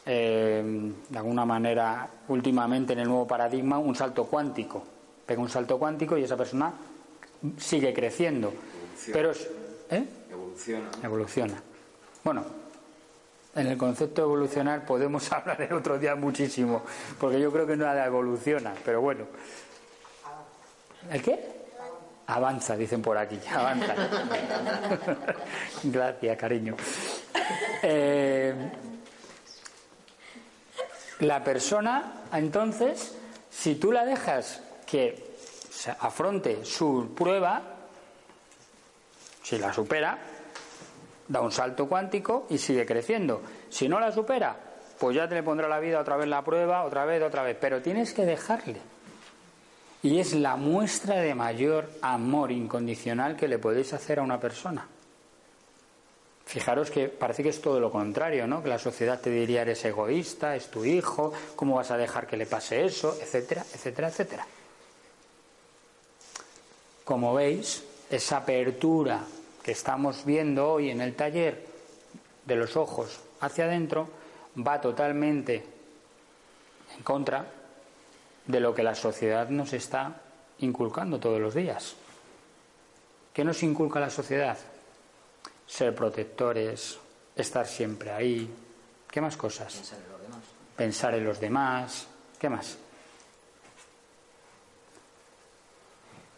[0.06, 4.82] eh, de alguna manera últimamente en el nuevo paradigma, un salto cuántico.
[5.26, 6.72] Pega un salto cuántico y esa persona
[7.58, 8.52] sigue creciendo.
[9.12, 9.32] Pero
[9.90, 10.04] ¿eh?
[10.30, 10.90] evoluciona.
[11.02, 11.62] Evoluciona.
[12.24, 12.44] Bueno,
[13.54, 16.82] en el concepto de evolucionar podemos hablar el otro día muchísimo,
[17.18, 19.24] porque yo creo que nada evoluciona, pero bueno.
[21.10, 21.59] ¿El qué?
[22.30, 23.94] Avanza, dicen por aquí, avanza.
[25.82, 26.76] Gracias, cariño.
[27.82, 28.54] Eh,
[31.20, 33.16] la persona, entonces,
[33.50, 35.34] si tú la dejas que
[35.98, 37.62] afronte su prueba,
[39.42, 40.16] si la supera,
[41.26, 43.42] da un salto cuántico y sigue creciendo.
[43.68, 44.56] Si no la supera,
[44.98, 47.56] pues ya te le pondrá la vida otra vez la prueba, otra vez, otra vez.
[47.60, 48.80] Pero tienes que dejarle.
[50.02, 54.86] Y es la muestra de mayor amor incondicional que le podéis hacer a una persona.
[56.46, 58.62] Fijaros que parece que es todo lo contrario, ¿no?
[58.62, 62.36] Que la sociedad te diría eres egoísta, es tu hijo, ¿cómo vas a dejar que
[62.36, 63.16] le pase eso?
[63.20, 64.46] etcétera, etcétera, etcétera.
[67.04, 69.20] Como veis, esa apertura
[69.62, 71.64] que estamos viendo hoy en el taller
[72.46, 74.08] de los ojos hacia adentro
[74.58, 75.64] va totalmente
[76.96, 77.46] en contra
[78.50, 80.20] de lo que la sociedad nos está
[80.58, 81.94] inculcando todos los días.
[83.32, 84.58] ¿Qué nos inculca la sociedad?
[85.66, 86.98] Ser protectores,
[87.36, 88.48] estar siempre ahí.
[89.10, 89.74] ¿Qué más cosas?
[89.74, 90.40] Pensar en los demás.
[90.76, 92.06] Pensar en los demás.
[92.38, 92.78] ¿Qué más?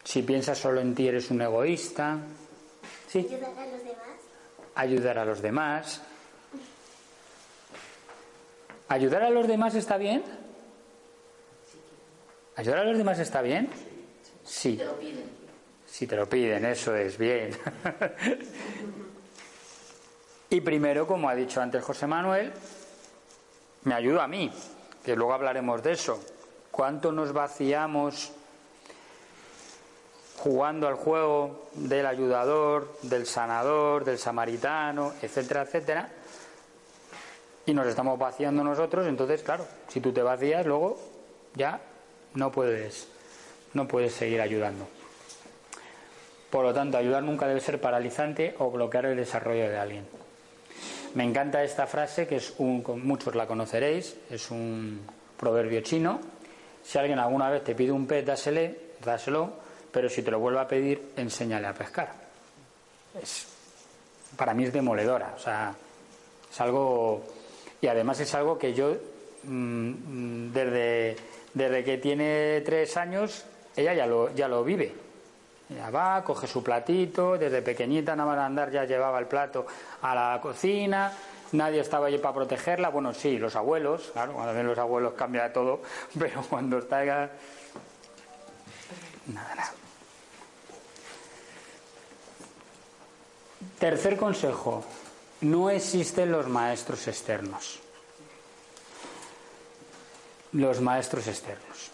[0.05, 2.18] Si piensas solo en ti eres un egoísta.
[3.09, 3.27] ¿Sí?
[3.31, 4.03] Ayudar a los demás.
[4.75, 6.03] Ayudar a los demás.
[8.88, 10.22] ¿Ayudar a los demás está bien?
[12.54, 13.70] ¿Ayudar a los demás está bien?
[14.44, 14.76] Sí.
[14.76, 15.24] Te lo piden.
[15.86, 17.56] Si te lo piden, eso es bien.
[20.50, 22.52] y primero, como ha dicho antes José Manuel,
[23.84, 24.52] me ayuda a mí,
[25.02, 26.22] que luego hablaremos de eso.
[26.70, 28.32] ¿Cuánto nos vaciamos
[30.38, 36.08] jugando al juego del ayudador, del sanador, del samaritano, etcétera, etcétera?
[37.64, 40.98] Y nos estamos vaciando nosotros, entonces, claro, si tú te vacías, luego
[41.54, 41.80] ya
[42.34, 43.08] no puedes,
[43.74, 44.86] no puedes seguir ayudando.
[46.50, 50.06] Por lo tanto, ayudar nunca debe ser paralizante o bloquear el desarrollo de alguien.
[51.14, 55.00] Me encanta esta frase, que es un, muchos la conoceréis, es un
[55.36, 56.20] proverbio chino.
[56.82, 59.52] Si alguien alguna vez te pide un pez, dásele, dáselo,
[59.90, 62.12] pero si te lo vuelve a pedir, enséñale a pescar.
[63.20, 63.46] Es,
[64.36, 65.74] para mí es demoledora, o sea,
[66.50, 67.24] es algo.
[67.80, 68.94] Y además es algo que yo,
[69.44, 71.16] mm, desde,
[71.54, 73.44] desde que tiene tres años,
[73.76, 74.92] ella ya lo, ya lo vive.
[75.70, 79.66] Ella va, coge su platito, desde pequeñita nada más andar ya llevaba el plato
[80.02, 81.12] a la cocina,
[81.52, 85.52] nadie estaba allí para protegerla, bueno, sí, los abuelos, claro, cuando ven los abuelos cambia
[85.52, 85.80] todo,
[86.18, 87.30] pero cuando está ella...
[89.26, 89.72] Nada, nada.
[93.78, 94.84] Tercer consejo,
[95.42, 97.81] no existen los maestros externos.
[100.52, 101.90] Los maestros externos.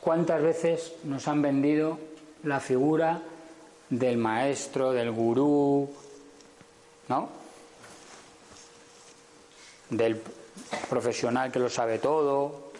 [0.00, 1.98] ¿Cuántas veces nos han vendido
[2.44, 3.20] la figura
[3.90, 5.94] del maestro, del gurú,
[7.08, 7.28] ¿no?
[9.90, 10.22] Del
[10.88, 12.72] profesional que lo sabe todo,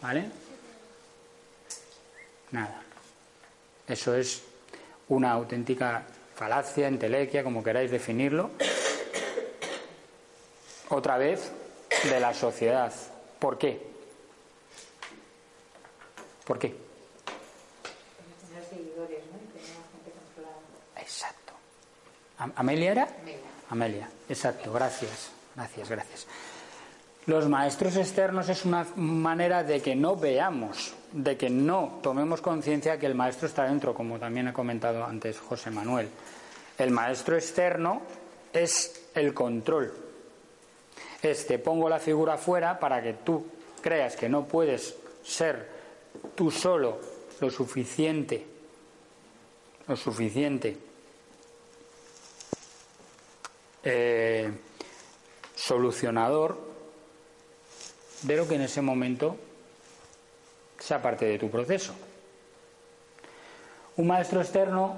[0.00, 0.30] ¿vale?
[2.50, 2.82] Nada.
[3.86, 4.42] Eso es
[5.08, 8.50] una auténtica falacia, entelequia, como queráis definirlo.
[10.94, 11.50] Otra vez,
[12.04, 12.92] de la sociedad.
[13.38, 13.80] ¿Por qué?
[16.46, 16.68] ¿Por qué?
[18.46, 19.38] Tener seguidores, ¿no?
[19.38, 20.58] Y tener más gente controlada.
[20.98, 21.52] Exacto.
[22.38, 23.08] Am- ¿Amelia era?
[23.70, 26.26] Amelia, exacto, gracias, gracias, gracias.
[27.24, 32.98] Los maestros externos es una manera de que no veamos, de que no tomemos conciencia
[32.98, 36.10] que el maestro está dentro, como también ha comentado antes José Manuel.
[36.76, 38.02] El maestro externo
[38.52, 39.94] es el control.
[41.22, 43.46] Es te pongo la figura fuera para que tú
[43.80, 45.68] creas que no puedes ser
[46.34, 46.98] tú solo
[47.40, 48.44] lo suficiente,
[49.86, 50.76] lo suficiente
[53.84, 54.52] eh,
[55.56, 56.56] solucionador
[58.22, 59.36] de lo que en ese momento
[60.78, 61.92] sea parte de tu proceso.
[63.96, 64.96] Un maestro externo,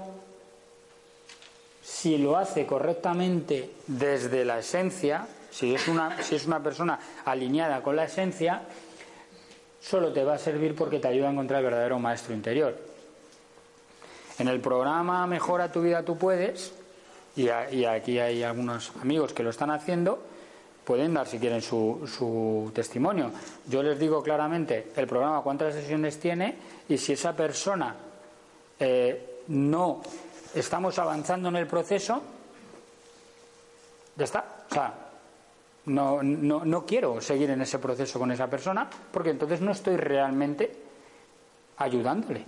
[1.82, 7.81] si lo hace correctamente desde la esencia, si es una, si es una persona alineada
[7.81, 8.62] con la esencia,
[9.81, 12.77] solo te va a servir porque te ayuda a encontrar el verdadero maestro interior.
[14.40, 16.73] En el programa Mejora tu vida, tú puedes,
[17.37, 20.21] y, aquí hay algunos amigos que lo están haciendo,
[20.85, 23.31] pueden dar si quieren su, su testimonio.
[23.69, 26.57] Yo les digo claramente el programa cuántas sesiones tiene
[26.88, 27.95] y si esa persona
[28.81, 30.03] eh, no
[30.53, 32.21] estamos avanzando en el proceso,
[34.17, 34.45] ya está.
[34.73, 35.04] O
[35.87, 40.75] no, no, quiero seguir en ese proceso con esa persona porque entonces no estoy realmente
[41.77, 42.44] ayudándole.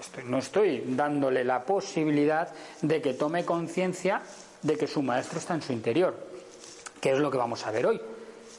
[0.00, 2.48] Estoy- no estoy dándole la posibilidad
[2.82, 4.22] de que tome conciencia
[4.62, 6.14] de que su maestro está en su interior,
[7.00, 8.00] que es lo que vamos a ver hoy.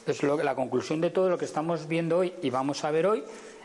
[0.06, 3.06] es lo, la conclusión de todo lo que estamos viendo hoy y vamos a ver
[3.06, 3.22] hoy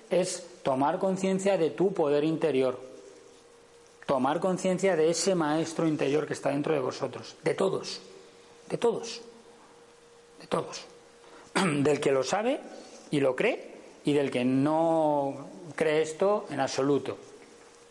[0.10, 2.80] es tomar conciencia de tu poder interior,
[4.06, 8.02] tomar conciencia de ese maestro interior que está dentro de vosotros, de todos,
[8.70, 9.22] de todos,
[10.46, 10.86] de todos,
[11.84, 12.60] del que lo sabe
[13.10, 17.18] y lo cree y del que no cree esto en absoluto,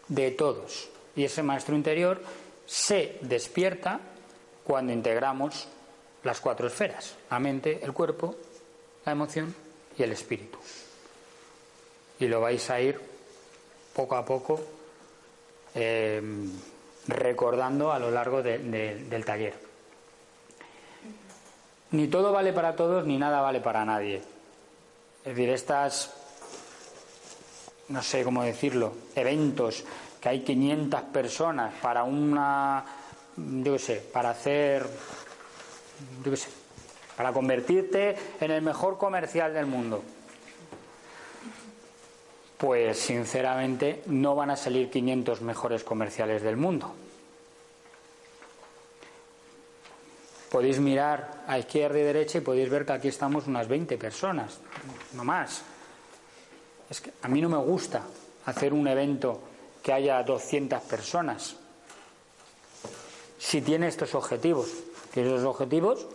[0.08, 0.88] de todos.
[1.16, 2.22] Y ese maestro interior
[2.66, 4.00] se despierta
[4.62, 5.66] cuando integramos
[6.22, 8.36] las cuatro esferas, la mente, el cuerpo,
[9.04, 9.54] la emoción
[9.98, 10.58] y el espíritu.
[12.20, 13.00] Y lo vais a ir
[13.92, 14.60] poco a poco
[15.74, 16.22] eh,
[17.08, 19.63] recordando a lo largo del taller.
[21.90, 24.16] Ni todo vale para todos, ni nada vale para nadie.
[24.16, 26.12] Es decir, estas,
[27.88, 29.84] no sé cómo decirlo, eventos
[30.20, 32.84] que hay 500 personas para una,
[33.36, 34.86] yo qué sé, para hacer
[36.24, 36.48] yo qué sé,
[37.16, 40.02] para convertirte en el mejor comercial del mundo.
[42.58, 46.94] Pues sinceramente no van a salir 500 mejores comerciales del mundo.
[50.54, 54.60] Podéis mirar a izquierda y derecha y podéis ver que aquí estamos unas 20 personas,
[55.14, 55.64] no más.
[56.88, 58.02] Es que a mí no me gusta
[58.46, 59.40] hacer un evento
[59.82, 61.56] que haya 200 personas
[63.36, 64.68] si tiene estos objetivos
[65.12, 66.06] que esos objetivos,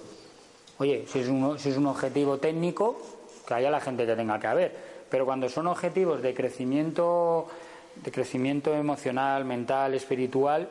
[0.78, 2.98] oye, si es, un, si es un objetivo técnico,
[3.46, 4.76] que haya la gente que tenga que haber.
[5.10, 7.48] Pero cuando son objetivos de crecimiento,
[7.96, 10.70] de crecimiento emocional, mental, espiritual,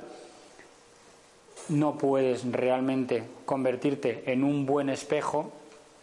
[1.69, 5.53] no puedes realmente convertirte en un buen espejo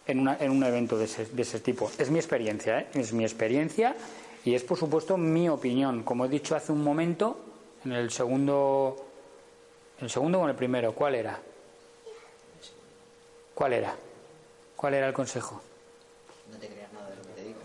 [0.07, 1.91] en, en un evento de ese, de ese, tipo.
[1.97, 2.87] Es mi experiencia, ¿eh?
[2.93, 3.95] es mi experiencia
[4.43, 6.03] y es por supuesto mi opinión.
[6.03, 7.39] Como he dicho hace un momento,
[7.83, 9.05] en el segundo,
[9.99, 11.39] el segundo o en el primero, ¿cuál era?
[13.53, 13.95] ¿Cuál era?
[14.75, 15.61] ¿Cuál era el consejo?
[16.51, 17.59] No te creas nada de lo que te digo.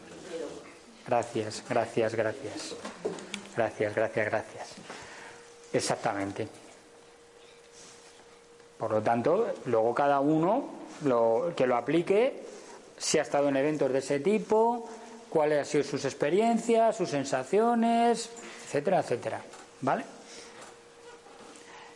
[1.06, 2.76] Gracias, gracias, gracias.
[3.56, 4.68] Gracias, gracias, gracias.
[5.72, 6.69] Exactamente.
[8.80, 10.64] Por lo tanto, luego cada uno
[11.54, 12.42] que lo aplique,
[12.96, 14.88] si ha estado en eventos de ese tipo,
[15.28, 18.30] cuáles han sido sus experiencias, sus sensaciones,
[18.64, 19.42] etcétera, etcétera.
[19.82, 20.04] ¿Vale?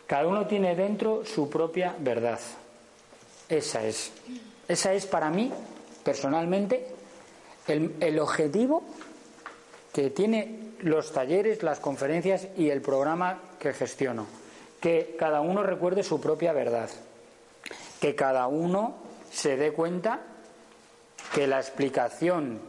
[0.07, 2.39] Cada uno tiene dentro su propia verdad.
[3.49, 4.13] Esa es.
[4.69, 5.51] Esa es para mí,
[6.03, 6.87] personalmente,
[7.67, 8.83] el, el objetivo
[9.91, 14.44] que tiene los talleres, las conferencias y el programa que gestiono.
[14.85, 16.91] Que cada uno recuerde su propia verdad.
[18.03, 18.97] Que cada uno
[19.33, 20.21] se dé cuenta
[21.35, 22.61] que la explicación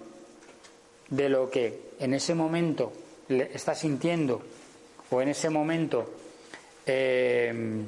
[1.10, 2.94] de lo que en ese momento
[3.28, 4.42] le está sintiendo
[5.10, 6.10] o en ese momento
[6.86, 7.84] eh,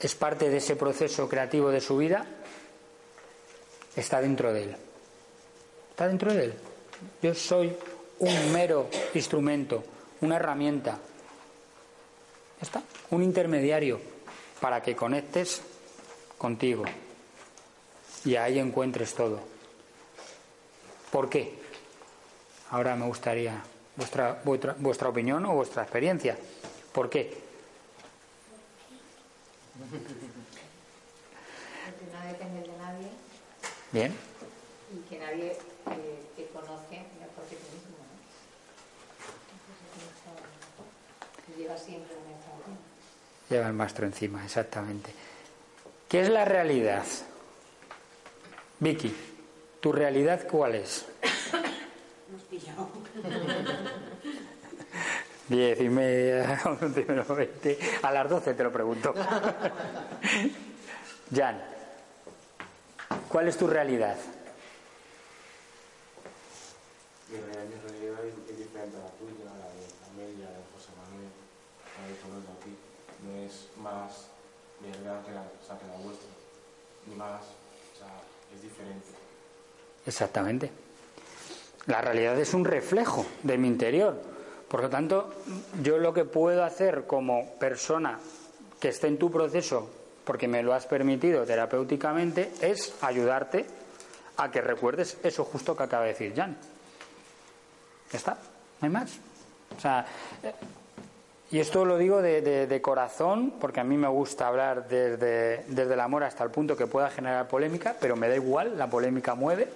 [0.00, 2.26] es parte de ese proceso creativo de su vida,
[3.94, 4.76] está dentro de él.
[5.90, 6.54] Está dentro de él.
[7.22, 7.76] Yo soy
[8.20, 9.84] un mero instrumento,
[10.24, 10.98] una herramienta.
[12.60, 12.82] está.
[13.10, 14.00] Un intermediario
[14.60, 15.60] para que conectes
[16.38, 16.84] contigo
[18.24, 19.40] y ahí encuentres todo.
[21.12, 21.58] ¿Por qué?
[22.70, 23.62] Ahora me gustaría
[23.96, 26.36] vuestra, vuestra, vuestra opinión o vuestra experiencia.
[26.92, 27.36] ¿Por qué?
[31.84, 33.08] Porque no depende de nadie.
[33.92, 34.12] Bien.
[34.92, 37.96] Y que nadie eh, te conoce mejor que tú mismo.
[37.98, 38.04] ¿no?
[41.64, 42.76] Lleva siempre el maestro encima.
[43.48, 45.14] Lleva el maestro encima, exactamente.
[46.08, 47.04] ¿Qué es la realidad?
[48.80, 49.14] Vicky,
[49.80, 51.06] ¿tu realidad cuál es?
[52.30, 52.90] Nos pillamos.
[55.48, 57.78] Diez y media, once menos veinte.
[58.02, 59.14] A las doce te lo pregunto.
[61.34, 61.62] Jan,
[63.28, 64.16] ¿cuál es tu realidad?
[67.30, 70.90] Mi realidad es diferente a la tuya, a la de Amelia, a la de José
[70.96, 71.32] Manuel,
[71.82, 72.72] a la de todos de aquí.
[73.24, 74.34] No es más
[74.80, 76.28] realidad que la, que la vuestra,
[77.06, 78.08] ni más, o sea,
[78.54, 79.06] es diferente.
[80.06, 80.70] Exactamente.
[81.86, 84.20] La realidad es un reflejo de mi interior.
[84.68, 85.32] Por lo tanto,
[85.82, 88.18] yo lo que puedo hacer como persona
[88.80, 89.88] que esté en tu proceso,
[90.24, 93.66] porque me lo has permitido terapéuticamente, es ayudarte
[94.36, 96.56] a que recuerdes eso justo que acaba de decir Jan.
[98.10, 99.18] Está, no hay más.
[99.76, 100.06] O sea,
[101.54, 106.00] y esto lo digo de, de, corazón, porque a mí me gusta hablar desde, el
[106.00, 109.68] amor hasta el punto que pueda generar polémica, pero me da igual, la polémica mueve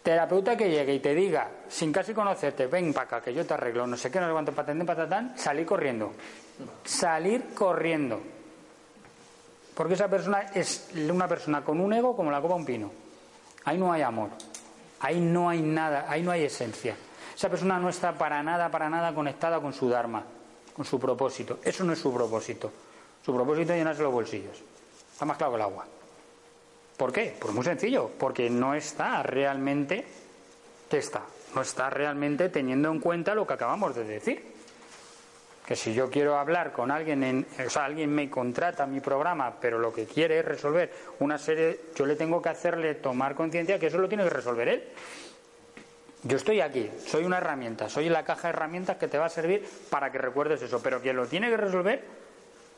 [0.00, 3.54] Terapeuta que llegue y te diga, sin casi conocerte, ven para acá, que yo te
[3.54, 6.12] arreglo, no sé qué, no sé cuánto, patatán, patatán, salir corriendo.
[6.84, 8.20] Salir corriendo.
[9.74, 12.92] Porque esa persona es una persona con un ego como la copa un pino.
[13.64, 14.30] Ahí no hay amor.
[15.00, 16.94] Ahí no hay nada, ahí no hay esencia.
[17.34, 20.22] Esa persona no está para nada, para nada conectada con su Dharma,
[20.74, 21.58] con su propósito.
[21.62, 22.70] Eso no es su propósito.
[23.24, 24.62] Su propósito es llenarse los bolsillos.
[25.12, 25.86] Está más claro que el agua.
[26.96, 27.34] ¿Por qué?
[27.40, 30.04] Pues muy sencillo, porque no está realmente,
[30.88, 31.22] ¿qué está?
[31.54, 34.54] No está realmente teniendo en cuenta lo que acabamos de decir.
[35.66, 39.54] Que si yo quiero hablar con alguien, en, o sea, alguien me contrata mi programa,
[39.60, 43.78] pero lo que quiere es resolver una serie, yo le tengo que hacerle tomar conciencia
[43.78, 44.84] que eso lo tiene que resolver él.
[46.24, 49.30] Yo estoy aquí, soy una herramienta, soy la caja de herramientas que te va a
[49.30, 52.02] servir para que recuerdes eso, pero quien lo tiene que resolver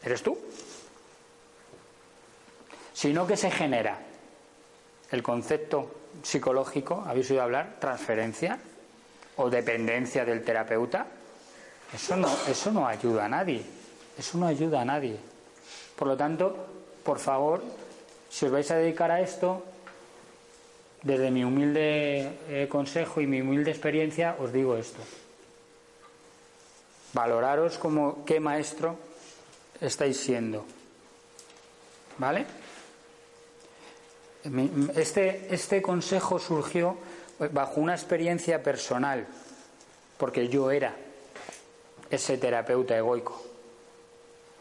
[0.02, 0.36] eres tú.
[2.92, 3.98] Sino que se genera
[5.12, 5.94] el concepto
[6.24, 8.58] psicológico, habéis oído hablar, transferencia
[9.36, 11.06] o dependencia del terapeuta.
[11.94, 13.62] Eso no, eso no ayuda a nadie.
[14.18, 15.18] Eso no ayuda a nadie.
[15.94, 16.66] Por lo tanto,
[17.04, 17.62] por favor,
[18.28, 19.62] si os vais a dedicar a esto,
[21.02, 25.00] desde mi humilde eh, consejo y mi humilde experiencia, os digo esto.
[27.12, 28.96] Valoraros como qué maestro
[29.80, 30.64] estáis siendo.
[32.18, 32.46] ¿Vale?
[34.94, 36.96] Este, este consejo surgió
[37.52, 39.26] bajo una experiencia personal,
[40.18, 40.94] porque yo era
[42.10, 43.42] ese terapeuta egoico.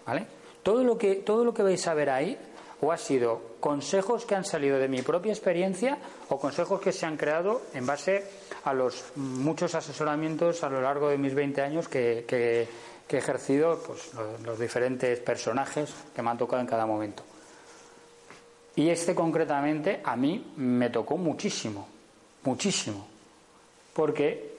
[0.05, 0.27] ¿Vale?
[0.63, 2.37] Todo lo que, todo lo que vais a ver ahí
[2.81, 5.97] o ha sido consejos que han salido de mi propia experiencia
[6.29, 8.23] o consejos que se han creado en base
[8.63, 12.67] a los muchos asesoramientos a lo largo de mis 20 años que, que,
[13.09, 14.11] he ejercido pues,
[14.43, 17.23] los diferentes personajes que me han tocado en cada momento.
[18.75, 21.87] Y este concretamente a mí me tocó muchísimo,
[22.43, 23.07] muchísimo,
[23.93, 24.53] porque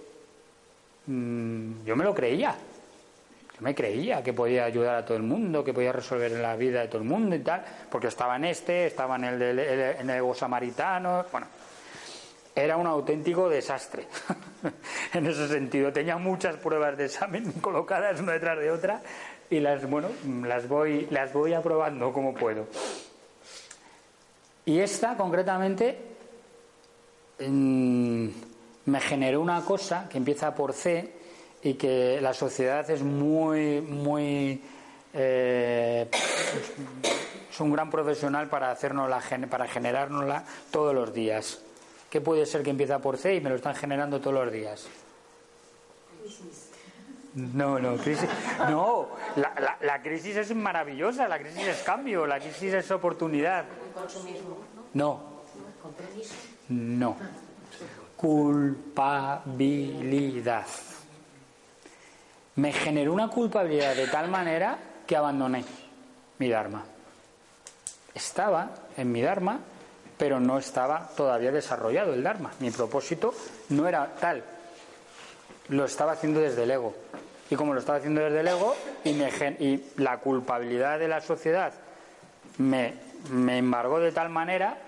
[1.06, 2.56] mm, yo me lo creía,
[3.56, 6.82] yo me creía que podía ayudar a todo el mundo, que podía resolver la vida
[6.82, 10.10] de todo el mundo y tal, porque estaba en este, estaba en el, de, en
[10.10, 11.46] el bueno,
[12.54, 14.06] era un auténtico desastre
[15.14, 15.92] en ese sentido.
[15.92, 19.00] Tenía muchas pruebas de examen colocadas una detrás de otra
[19.48, 20.08] y las, bueno,
[20.44, 22.66] las voy, las voy aprobando como puedo.
[24.66, 25.98] Y esta, concretamente,
[27.38, 31.25] me generó una cosa que empieza por C
[31.66, 34.62] y que la sociedad es muy, muy.
[35.12, 36.08] Eh,
[37.50, 41.60] es un gran profesional para, hacernos la, para generárnosla todos los días.
[42.08, 44.86] ¿Qué puede ser que empieza por C y me lo están generando todos los días?
[47.34, 48.30] No, no, crisis.
[48.70, 53.64] No, la, la, crisis es maravillosa, la crisis es cambio, la crisis es oportunidad.
[54.94, 55.20] No.
[56.68, 57.16] No.
[58.16, 60.66] Culpabilidad.
[62.56, 65.64] Me generó una culpabilidad de tal manera que abandoné
[66.38, 66.84] mi Dharma.
[68.14, 69.60] Estaba en mi Dharma,
[70.16, 72.52] pero no estaba todavía desarrollado el Dharma.
[72.60, 73.34] Mi propósito
[73.68, 74.42] no era tal.
[75.68, 76.94] Lo estaba haciendo desde el ego.
[77.50, 81.72] Y como lo estaba haciendo desde el ego y, y la culpabilidad de la sociedad
[82.58, 82.94] me,
[83.30, 84.78] me embargó de tal manera,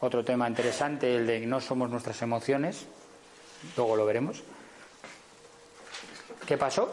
[0.00, 2.86] otro tema interesante, el de no somos nuestras emociones,
[3.76, 4.42] luego lo veremos.
[6.46, 6.88] ¿Qué pasó?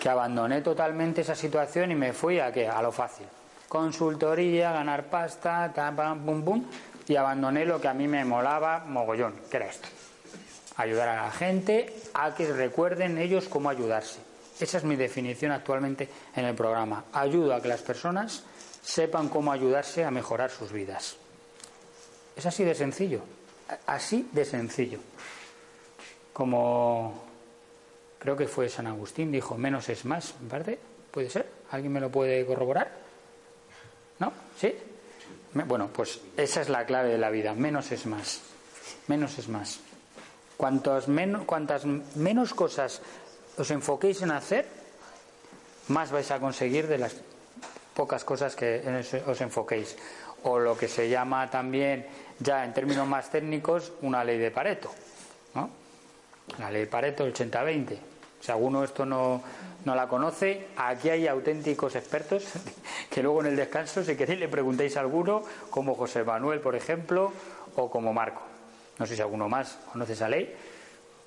[0.00, 2.68] Que abandoné totalmente esa situación y me fui a qué?
[2.68, 3.26] A lo fácil.
[3.68, 6.64] Consultoría, ganar pasta, pam, pum, pum,
[7.06, 9.88] y abandoné lo que a mí me molaba mogollón, que era esto
[10.80, 14.18] ayudar a la gente a que recuerden ellos cómo ayudarse.
[14.58, 17.04] Esa es mi definición actualmente en el programa.
[17.12, 18.44] Ayudo a que las personas
[18.82, 21.16] sepan cómo ayudarse a mejorar sus vidas.
[22.36, 23.22] Es así de sencillo,
[23.86, 24.98] así de sencillo.
[26.32, 27.29] Como
[28.20, 30.34] creo que fue San Agustín, dijo, menos es más.
[31.10, 31.50] ¿Puede ser?
[31.72, 32.92] ¿Alguien me lo puede corroborar?
[34.20, 34.32] ¿No?
[34.56, 34.72] ¿Sí?
[35.54, 38.42] Bueno, pues esa es la clave de la vida, menos es más.
[39.08, 39.80] Menos es más.
[40.56, 43.00] Cuantas menos, cuantas menos cosas
[43.56, 44.66] os enfoquéis en hacer,
[45.88, 47.16] más vais a conseguir de las
[47.94, 48.84] pocas cosas que
[49.26, 49.96] os enfoquéis.
[50.44, 52.06] O lo que se llama también,
[52.38, 54.90] ya en términos más técnicos, una ley de Pareto.
[55.54, 55.70] ¿no?
[56.58, 58.09] La ley de Pareto, el 80-20.
[58.40, 59.42] Si alguno esto no,
[59.84, 62.44] no la conoce, aquí hay auténticos expertos
[63.10, 66.74] que luego en el descanso, si queréis, le preguntéis a alguno, como José Manuel, por
[66.74, 67.32] ejemplo,
[67.76, 68.42] o como Marco.
[68.98, 70.54] No sé si alguno más conoce esa ley,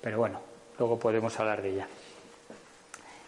[0.00, 0.40] pero bueno,
[0.78, 1.88] luego podemos hablar de ella.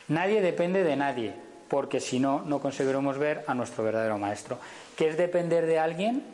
[0.08, 1.34] Nadie depende de nadie,
[1.68, 4.58] porque si no, no conseguiremos ver a nuestro verdadero maestro.
[4.96, 6.24] ¿Qué es depender de alguien?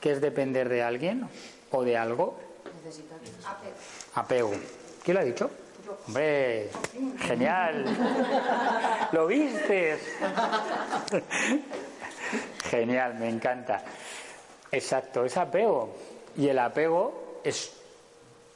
[0.00, 1.28] ¿Qué es depender de alguien
[1.70, 2.38] o de algo?
[4.14, 4.52] Apego.
[5.04, 5.50] ¿Quién lo ha dicho?
[6.06, 6.70] Hombre,
[7.20, 7.84] genial.
[9.12, 9.98] ¿Lo viste?
[12.70, 13.84] Genial, me encanta.
[14.72, 15.94] Exacto, es apego.
[16.36, 17.72] Y el apego es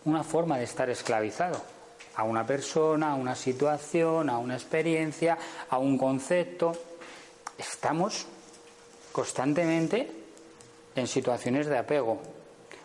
[0.05, 1.61] una forma de estar esclavizado
[2.17, 6.73] a una persona, a una situación, a una experiencia, a un concepto.
[7.57, 8.27] Estamos
[9.13, 10.11] constantemente
[10.97, 12.21] en situaciones de apego.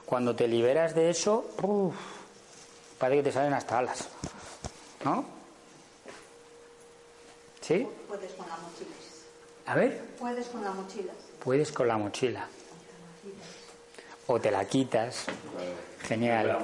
[0.06, 1.46] Cuando te liberas de eso,
[3.00, 4.08] parece que te salen hasta alas.
[5.06, 5.24] ¿No?
[7.62, 7.88] ¿Sí?
[8.08, 8.96] Puedes con la mochila.
[9.68, 10.02] A ver.
[10.20, 11.14] Puedes con la mochila.
[11.44, 12.48] Puedes con la mochila.
[14.28, 15.26] O te la quitas.
[16.02, 16.58] Genial.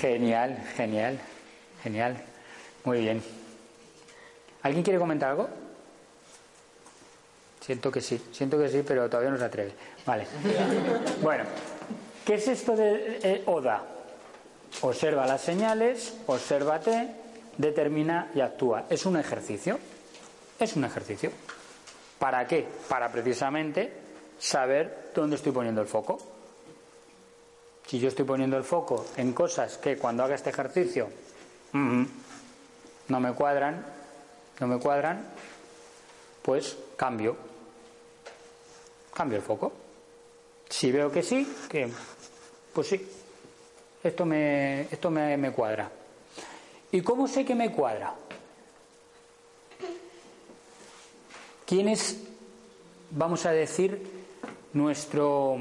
[0.00, 1.20] Genial, genial.
[1.84, 2.16] Genial.
[2.82, 3.22] Muy bien.
[4.62, 5.48] ¿Alguien quiere comentar algo?
[7.60, 9.72] Siento que sí, siento que sí, pero todavía no se atreve.
[10.04, 10.26] Vale.
[11.22, 11.44] Bueno,
[12.24, 13.84] ¿qué es esto de eh, ODA?
[14.82, 17.25] Observa las señales, obsérvate,
[17.58, 18.86] determina y actúa.
[18.88, 19.78] Es un ejercicio.
[20.58, 21.30] Es un ejercicio.
[22.18, 22.66] ¿Para qué?
[22.88, 23.92] Para precisamente
[24.38, 26.18] saber dónde estoy poniendo el foco.
[27.86, 31.08] Si yo estoy poniendo el foco en cosas que cuando haga este ejercicio
[31.72, 33.84] no me cuadran,
[34.60, 35.24] no me cuadran,
[36.42, 37.36] pues cambio.
[39.14, 39.72] Cambio el foco.
[40.68, 41.88] Si veo que sí, que
[42.72, 43.08] pues sí,
[44.02, 45.90] esto me, esto me, me cuadra.
[46.92, 48.14] ¿Y cómo sé que me cuadra?
[51.66, 52.16] ¿Quién es,
[53.10, 54.00] vamos a decir,
[54.72, 55.58] nuestro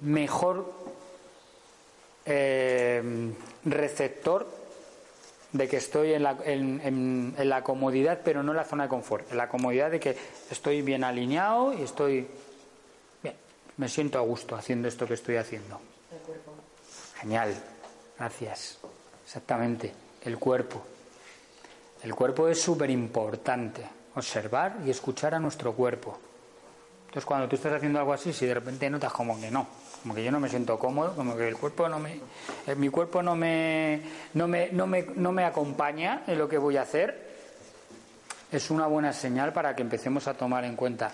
[0.00, 0.72] mejor
[2.24, 3.32] eh,
[3.64, 4.46] receptor
[5.52, 9.30] de que estoy en la, en, la, comodidad, pero no en la zona de confort,
[9.32, 10.16] en la comodidad de que
[10.50, 12.28] estoy bien alineado y estoy
[13.22, 13.34] bien,
[13.76, 15.80] me siento a gusto haciendo esto que estoy haciendo.
[16.12, 16.52] El cuerpo.
[17.16, 17.54] Genial,
[18.16, 18.79] gracias.
[19.30, 19.92] Exactamente,
[20.24, 20.82] el cuerpo.
[22.02, 23.80] El cuerpo es súper importante
[24.16, 26.18] observar y escuchar a nuestro cuerpo.
[27.02, 29.68] Entonces, cuando tú estás haciendo algo así, si de repente notas como que no,
[30.02, 32.20] como que yo no me siento cómodo, como que el cuerpo no me,
[32.66, 34.02] eh, mi cuerpo no me,
[34.34, 37.30] no me, no me, no me acompaña en lo que voy a hacer,
[38.50, 41.12] es una buena señal para que empecemos a tomar en cuenta.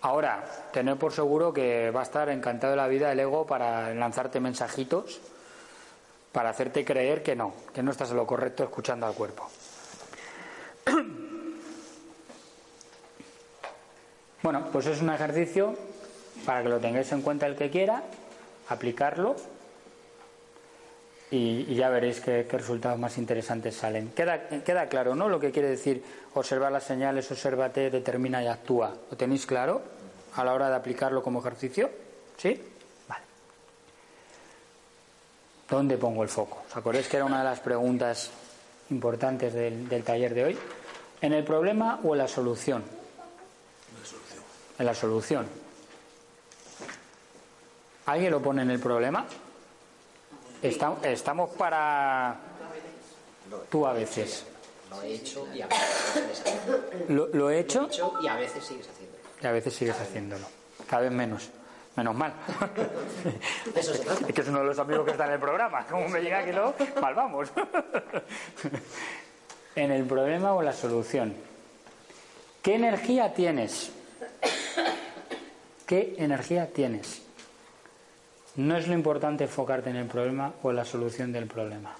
[0.00, 3.94] Ahora, tener por seguro que va a estar encantado de la vida el ego para
[3.94, 5.20] lanzarte mensajitos,
[6.36, 9.48] para hacerte creer que no, que no estás en lo correcto escuchando al cuerpo.
[14.42, 15.74] Bueno, pues es un ejercicio
[16.44, 18.02] para que lo tengáis en cuenta el que quiera,
[18.68, 19.34] aplicarlo
[21.30, 24.10] y, ya veréis qué, resultados más interesantes salen.
[24.10, 25.28] Queda, claro, ¿no?
[25.28, 28.94] Lo que quiere decir observar las señales, obsérvate, determina y actúa.
[29.10, 29.82] ¿Lo tenéis claro
[30.34, 31.90] a la hora de aplicarlo como ejercicio?
[32.36, 32.75] ¿Sí?
[35.68, 36.62] ¿Dónde pongo el foco?
[36.68, 38.30] ¿Os acordáis que era una de las preguntas
[38.90, 40.58] importantes del taller de hoy?
[41.20, 42.84] ¿En el problema o en la solución?
[44.78, 45.46] En la solución.
[48.06, 49.26] ¿Alguien lo pone en el problema?
[50.62, 52.36] estamos para...
[53.70, 54.44] Tú a veces.
[54.90, 56.42] Lo he hecho y a veces
[57.08, 57.88] ¿Lo, he hecho?
[58.22, 59.22] y a veces sigues haciéndolo.
[59.42, 60.46] Y a veces sigues haciéndolo.
[60.88, 61.50] Cada vez menos.
[61.96, 62.34] Menos mal.
[63.74, 65.84] es que es uno de los amigos que está en el programa.
[65.86, 67.50] Como me diga que no, mal vamos.
[69.74, 71.34] en el problema o la solución.
[72.62, 73.90] ¿Qué energía tienes?
[75.86, 77.22] ¿Qué energía tienes?
[78.56, 81.94] No es lo importante enfocarte en el problema o en la solución del problema.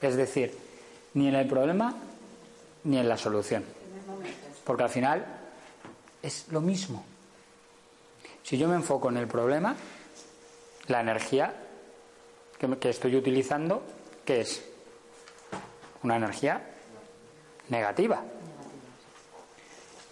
[0.00, 0.56] Es decir,
[1.14, 1.94] ni en el problema
[2.84, 3.64] ni en la solución.
[4.64, 5.26] Porque al final
[6.22, 7.04] es lo mismo.
[8.42, 9.76] Si yo me enfoco en el problema,
[10.88, 11.54] la energía
[12.58, 13.82] que, estoy utilizando,
[14.24, 14.64] ¿qué es?
[16.02, 16.60] Una energía
[17.68, 18.22] negativa.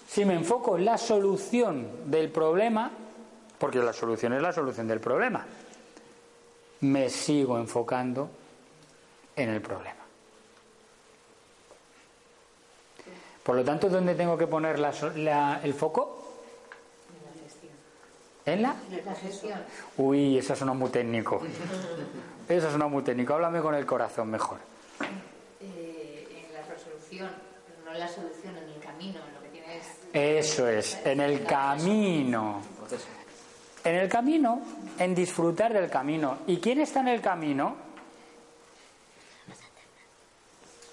[0.08, 2.90] Si me enfoco en la solución del problema,
[3.58, 5.44] porque la solución es la solución del problema,
[6.80, 8.30] me sigo enfocando
[9.36, 9.96] en el problema.
[13.42, 16.27] Por lo tanto, ¿dónde tengo que poner el foco?
[18.52, 18.74] ¿En la?
[18.90, 19.58] En la gestión.
[19.96, 21.42] Uy, eso suena muy técnico.
[22.48, 23.34] Eso suena muy técnico.
[23.34, 24.58] Háblame con el corazón mejor.
[25.60, 27.30] Eh, en la resolución,
[27.66, 29.86] pero no en la solución, en el camino, lo que tienes.
[30.12, 32.62] Eso es, en el camino.
[33.84, 34.62] En el camino,
[34.98, 36.38] en disfrutar del camino.
[36.46, 37.76] ¿Y quién está en el camino?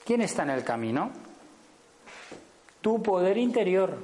[0.05, 1.09] ¿Quién está en el camino?
[2.81, 3.97] Tu poder interior.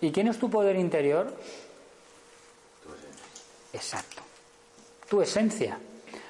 [0.00, 1.32] ¿Y quién es tu poder interior?
[3.78, 4.22] Exacto.
[5.08, 5.78] Tu esencia.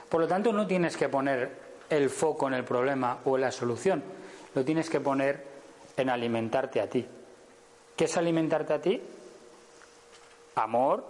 [0.09, 1.51] Por lo tanto, no tienes que poner
[1.89, 4.03] el foco en el problema o en la solución.
[4.55, 5.43] Lo tienes que poner
[5.97, 7.07] en alimentarte a ti.
[7.97, 9.03] ¿Qué es alimentarte a ti?
[10.57, 11.05] Amor.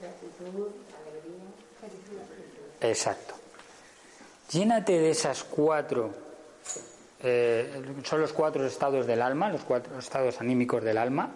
[0.00, 0.68] Gratitud,
[1.00, 3.34] alegría, Exacto.
[4.50, 6.10] Llénate de esas cuatro,
[7.22, 11.30] eh, son los cuatro estados del alma, los cuatro estados anímicos del alma.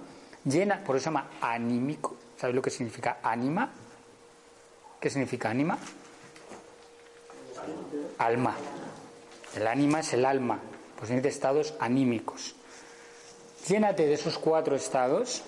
[0.45, 2.17] Llena, por eso se llama anímico.
[2.37, 3.73] ¿Sabes lo que significa ánima?
[5.05, 5.77] ¿Qué significa ánima?
[8.17, 8.55] Alma.
[9.55, 10.59] El ánima es el alma,
[10.97, 12.55] pues tiene estados anímicos.
[13.69, 15.43] Llénate de esos cuatro estados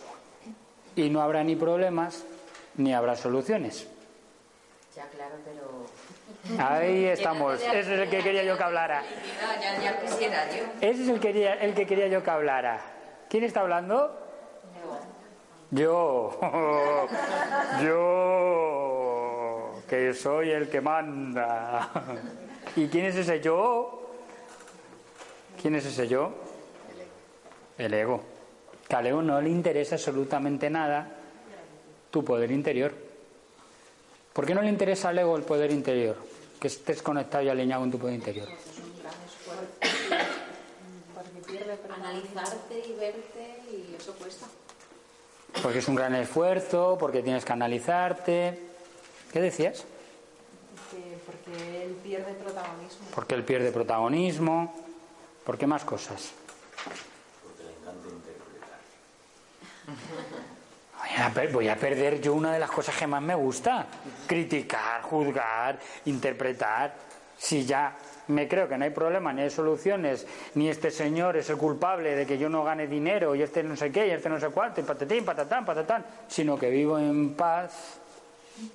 [0.94, 2.26] y no habrá ni problemas
[2.74, 3.88] ni habrá soluciones.
[4.94, 6.62] Ya, claro, pero.
[6.62, 7.54] Ahí estamos.
[7.62, 9.04] Ese es el que quería yo que hablara.
[10.82, 12.78] Ese es el, quería, el que quería yo que hablara.
[13.30, 14.20] ¿Quién está hablando?
[15.70, 16.38] Yo.
[17.82, 18.62] Yo.
[19.88, 21.90] Que soy el que manda.
[22.76, 24.10] ¿Y quién es ese yo?
[25.60, 26.32] ¿Quién es ese yo?
[27.78, 28.22] El ego.
[28.88, 31.08] Que al ego no le interesa absolutamente nada
[32.10, 32.92] tu poder interior.
[34.32, 36.16] ¿Por qué no le interesa al ego el poder interior?
[36.60, 38.48] Que estés conectado y alineado con tu poder interior.
[41.14, 44.46] porque pierde analizarte y verte y eso cuesta.
[45.62, 48.75] Porque es un gran esfuerzo, porque tienes que analizarte.
[49.36, 49.84] ¿Qué decías?
[50.90, 53.06] Que- porque él pierde protagonismo.
[53.14, 54.74] Porque él pierde protagonismo.
[55.44, 56.30] ¿Por qué más cosas?
[57.44, 58.78] Porque le encanta interpretar.
[60.98, 63.84] Voy a, per- voy a perder yo una de las cosas que más me gusta.
[64.26, 66.94] Criticar, juzgar, interpretar.
[67.36, 67.94] Si ya
[68.28, 72.16] me creo que no hay problema, ni hay soluciones, ni este señor es el culpable
[72.16, 74.48] de que yo no gane dinero, y este no sé qué, y este no sé
[74.48, 77.98] cuánto, y patatín, patatán, patatán, sino que vivo en paz,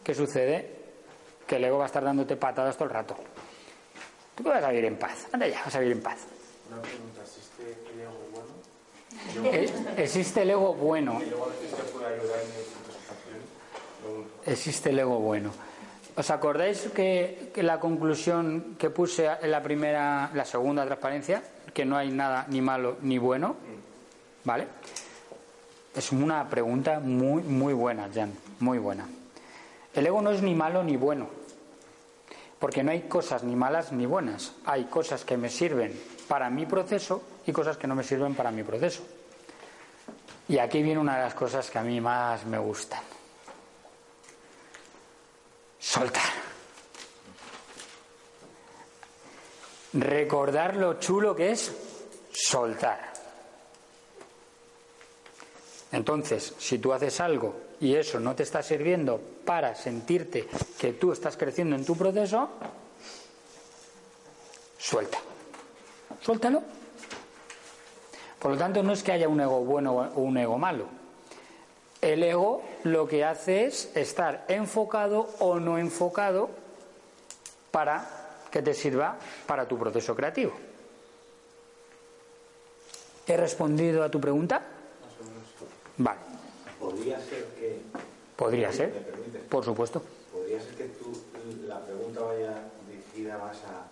[0.04, 0.82] ¿qué sucede?
[1.48, 3.16] Que el ego va a estar dándote patadas todo el rato.
[4.36, 5.28] ¿Tú vas a vivir en paz?
[5.32, 6.20] Anda ya, vas a vivir en paz.
[6.72, 7.64] Una pregunta, ¿existe
[7.94, 9.52] el ego bueno?
[9.52, 11.20] Eh, Existe el ego bueno.
[11.22, 11.52] El ego
[11.94, 12.40] puede ayudar
[14.46, 14.52] en.
[14.52, 15.52] Existe el ego bueno.
[16.16, 21.86] ¿Os acordáis que, que la conclusión que puse en la primera, la segunda transparencia, que
[21.86, 23.56] no hay nada ni malo ni bueno?
[24.44, 24.68] ¿Vale?
[25.96, 29.08] Es una pregunta muy, muy buena, Jan, muy buena.
[29.94, 31.28] El ego no es ni malo ni bueno,
[32.60, 34.54] porque no hay cosas ni malas ni buenas.
[34.66, 38.52] Hay cosas que me sirven para mi proceso y cosas que no me sirven para
[38.52, 39.04] mi proceso.
[40.48, 43.02] Y aquí viene una de las cosas que a mí más me gustan.
[45.80, 46.32] Soltar.
[49.94, 51.72] Recordar lo chulo que es
[52.32, 53.12] soltar.
[55.92, 60.48] Entonces, si tú haces algo y eso no te está sirviendo para sentirte
[60.80, 62.48] que tú estás creciendo en tu proceso,
[64.78, 65.18] suelta.
[66.22, 66.62] Suéltalo.
[68.40, 70.86] Por lo tanto, no es que haya un ego bueno o un ego malo.
[72.02, 76.50] El ego lo que hace es estar enfocado o no enfocado
[77.72, 78.08] para
[78.52, 79.18] que te sirva
[79.48, 80.54] para tu proceso creativo.
[83.26, 84.62] ¿He respondido a tu pregunta?
[85.98, 86.20] Vale,
[86.82, 87.61] Podría ser que.
[88.42, 90.02] Podría ¿Me ser, por supuesto.
[90.34, 91.12] Podría ser que tú,
[91.68, 93.86] la pregunta vaya dirigida más a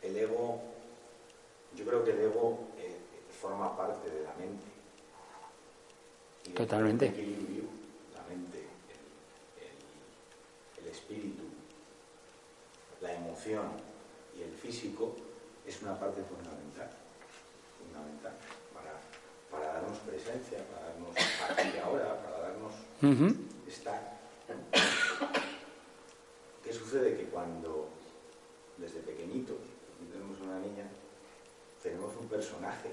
[0.00, 0.62] el ego.
[1.76, 2.96] Yo creo que el ego eh,
[3.42, 4.64] forma parte de la mente.
[6.46, 7.10] Y Totalmente.
[7.10, 7.64] del equilibrio,
[8.16, 8.58] la mente,
[9.60, 9.66] el,
[10.80, 11.42] el- el espíritu,
[13.02, 13.66] la emoción
[14.34, 15.14] y el físico
[15.66, 16.88] es una parte fundamental.
[17.84, 18.32] Fundamental
[18.72, 18.94] para,
[19.50, 21.14] para darnos presencia, para darnos
[21.50, 22.72] aquí y ahora, para darnos.
[23.68, 24.18] Estar.
[26.64, 27.16] ¿Qué sucede?
[27.16, 27.88] Que cuando
[28.76, 29.58] desde pequeñitos
[30.12, 30.86] tenemos una niña,
[31.82, 32.90] tenemos un personaje,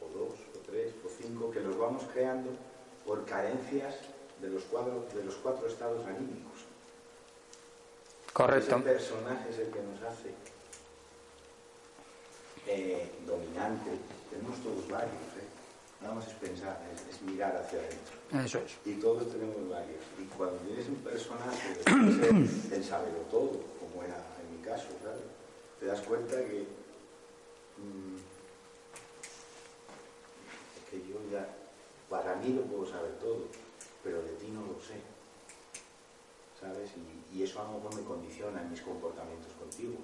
[0.00, 2.50] o dos, o tres, o cinco, que los vamos creando
[3.04, 3.94] por carencias
[4.40, 6.66] de los, cuadros, de los cuatro estados anímicos.
[8.32, 8.76] Correcto.
[8.76, 10.34] Ese personaje es el que nos hace
[12.66, 13.90] eh, dominante.
[14.30, 15.55] Tenemos todos varios, ¿eh?
[16.00, 18.16] Nada más es pensar, es, es mirar hacia adentro.
[18.44, 18.76] Eso es.
[18.84, 20.02] Y todos tenemos varios.
[20.20, 21.80] Y cuando tienes un personaje
[22.74, 25.22] el saberlo todo, como era en mi caso, ¿sabes?
[25.80, 26.66] Te das cuenta que,
[27.78, 28.16] mm,
[30.76, 31.48] es que yo ya,
[32.10, 33.46] para mí lo puedo saber todo,
[34.04, 35.00] pero de ti no lo sé.
[36.60, 36.90] ¿Sabes?
[36.96, 39.96] Y, y eso a lo mejor me condiciona en mis comportamientos contigo.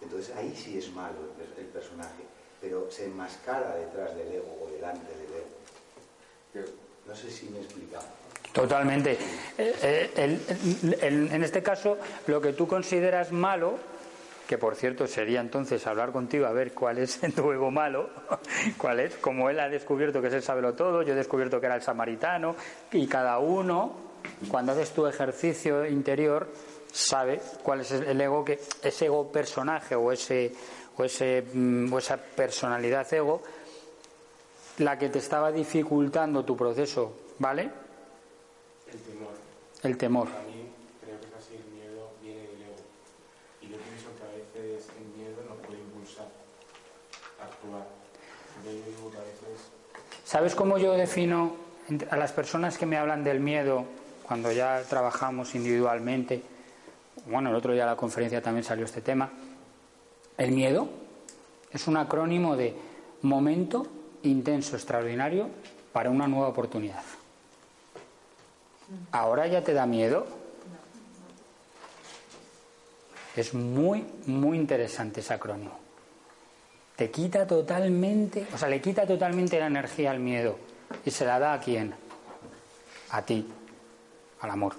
[0.00, 1.18] Entonces ahí sí es malo
[1.56, 2.24] el personaje,
[2.62, 6.72] pero se enmascara detrás del ego o delante del ego.
[7.06, 8.04] No sé si me he explicado.
[8.52, 9.18] Totalmente.
[9.58, 11.98] Eh, eh, el- el- en este caso,
[12.28, 13.74] lo que tú consideras malo,
[14.46, 18.10] que por cierto sería entonces hablar contigo a ver cuál es tu ego malo,
[18.78, 21.66] cuál es, como él ha descubierto que es el sabelo todo, yo he descubierto que
[21.66, 22.54] era el samaritano,
[22.92, 23.96] y cada uno,
[24.48, 26.46] cuando haces tu ejercicio interior,
[26.92, 30.52] sabe cuál es el ego que, ese ego personaje o ese
[30.96, 33.42] o, ese, mm, o esa personalidad ego
[34.78, 37.70] la que te estaba dificultando tu proceso, ¿vale?
[38.90, 39.32] El temor.
[39.82, 40.28] El temor.
[40.28, 40.66] Para mí,
[41.04, 42.76] creo que casi el miedo viene del ego.
[43.60, 46.26] Y yo pienso que a veces el miedo nos puede impulsar
[47.40, 47.86] a actuar.
[48.64, 49.68] Yo digo que a veces.
[50.24, 51.56] ¿Sabes cómo yo defino
[52.10, 53.84] a las personas que me hablan del miedo
[54.26, 56.42] cuando ya trabajamos individualmente?
[57.26, 59.30] Bueno, el otro día la conferencia también salió este tema.
[60.42, 60.88] El miedo
[61.70, 62.74] es un acrónimo de
[63.22, 63.86] momento
[64.24, 65.48] intenso, extraordinario
[65.92, 67.04] para una nueva oportunidad.
[69.12, 70.26] ¿Ahora ya te da miedo?
[73.36, 75.78] Es muy, muy interesante ese acrónimo.
[76.96, 80.58] Te quita totalmente, o sea, le quita totalmente la energía al miedo.
[81.06, 81.94] ¿Y se la da a quién?
[83.10, 83.46] A ti,
[84.40, 84.74] al amor.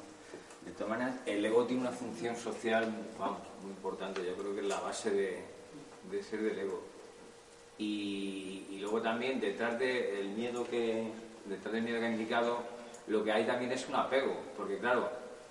[0.66, 4.26] De todas maneras, el ego tiene una función social vamos, muy importante.
[4.26, 5.53] Yo creo que es la base de,
[6.12, 6.82] de ser del ego.
[7.78, 11.08] Y, luego también detrás del miedo que
[11.45, 12.60] detrás del miedo que ha indicado,
[13.08, 15.10] lo que hay también es un apego, porque claro,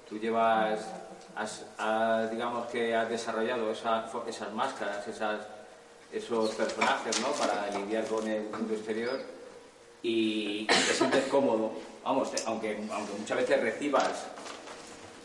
[0.08, 0.86] tú llevas,
[1.34, 5.06] has, digamos que has desarrollado esa, esas máscaras,
[6.12, 7.28] esos personajes, ¿no?
[7.32, 9.20] Para lidiar con el mundo exterior
[10.02, 11.72] y te sientes cómodo.
[12.04, 14.26] Vamos, aunque, aunque muchas veces recibas,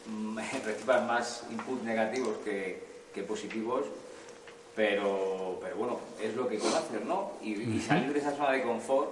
[0.06, 3.86] mm, recibas más inputs negativos que, que positivos,
[4.78, 7.32] pero, pero bueno, es lo que conoces, ¿no?
[7.42, 9.10] Y, y salir de esa zona de confort,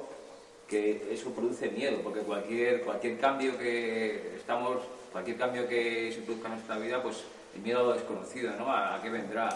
[0.68, 4.78] que eso produce miedo, porque cualquier, cualquier cambio que estamos,
[5.12, 7.24] cualquier cambio que se produzca en nuestra vida, pues
[7.56, 8.72] el miedo a lo desconocido, ¿no?
[8.72, 9.50] ¿A, a qué vendrá?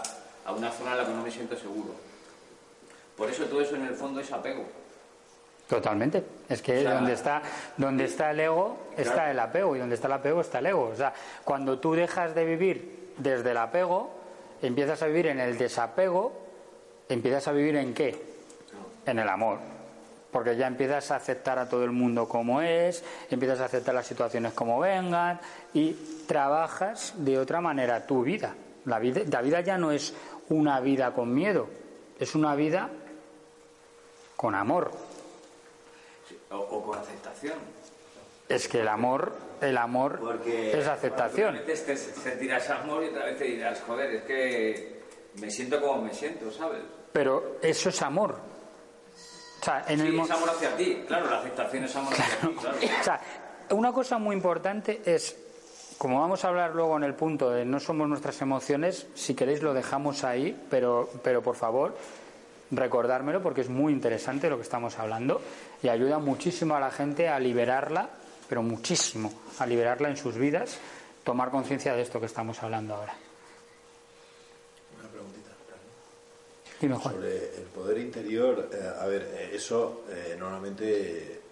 [0.44, 1.94] A una zona en la que no me siento seguro.
[3.16, 4.64] Por eso todo eso en el fondo es apego.
[5.68, 6.24] Totalmente.
[6.48, 7.42] Es que O sea, donde está
[7.76, 9.30] donde está el ego está Claro.
[9.30, 10.90] el apego y donde está el apego está el ego.
[10.92, 11.12] O sea,
[11.44, 14.10] cuando tú dejas de vivir desde el apego,
[14.62, 16.32] empiezas a vivir en el desapego,
[17.08, 18.20] empiezas a vivir en qué?
[19.06, 19.58] En el amor.
[20.30, 24.06] Porque ya empiezas a aceptar a todo el mundo como es, empiezas a aceptar las
[24.06, 25.40] situaciones como vengan
[25.74, 25.92] y
[26.26, 28.54] trabajas de otra manera tu vida.
[28.84, 30.14] La vida, la vida ya no es
[30.48, 31.68] una vida con miedo,
[32.18, 32.88] es una vida
[34.36, 34.92] con amor.
[36.50, 37.79] O, o con aceptación.
[38.50, 41.54] Es que el amor, el amor Porque es aceptación.
[41.66, 45.00] Veces te sentirás amor y otra vez te dirás, joder, es que
[45.40, 46.80] me siento como me siento, ¿sabes?
[47.12, 48.36] Pero eso es amor.
[49.60, 52.48] O sea, en sí, el es amor hacia ti, claro, la aceptación es amor hacia
[52.48, 52.76] ti, claro.
[53.00, 53.20] o sea,
[53.70, 55.36] una cosa muy importante es,
[55.98, 59.62] como vamos a hablar luego en el punto de no somos nuestras emociones, si queréis
[59.62, 61.94] lo dejamos ahí, pero, pero por favor,
[62.70, 65.40] recordármelo porque es muy interesante lo que estamos hablando
[65.82, 68.08] y ayuda muchísimo a la gente a liberarla,
[68.50, 70.76] pero muchísimo, a liberarla en sus vidas,
[71.22, 73.14] tomar conciencia de esto que estamos hablando ahora.
[74.98, 75.50] Una preguntita.
[76.80, 77.14] Dime, Juan.
[77.14, 81.42] Sobre el poder interior, eh, a ver, eh, eso eh, normalmente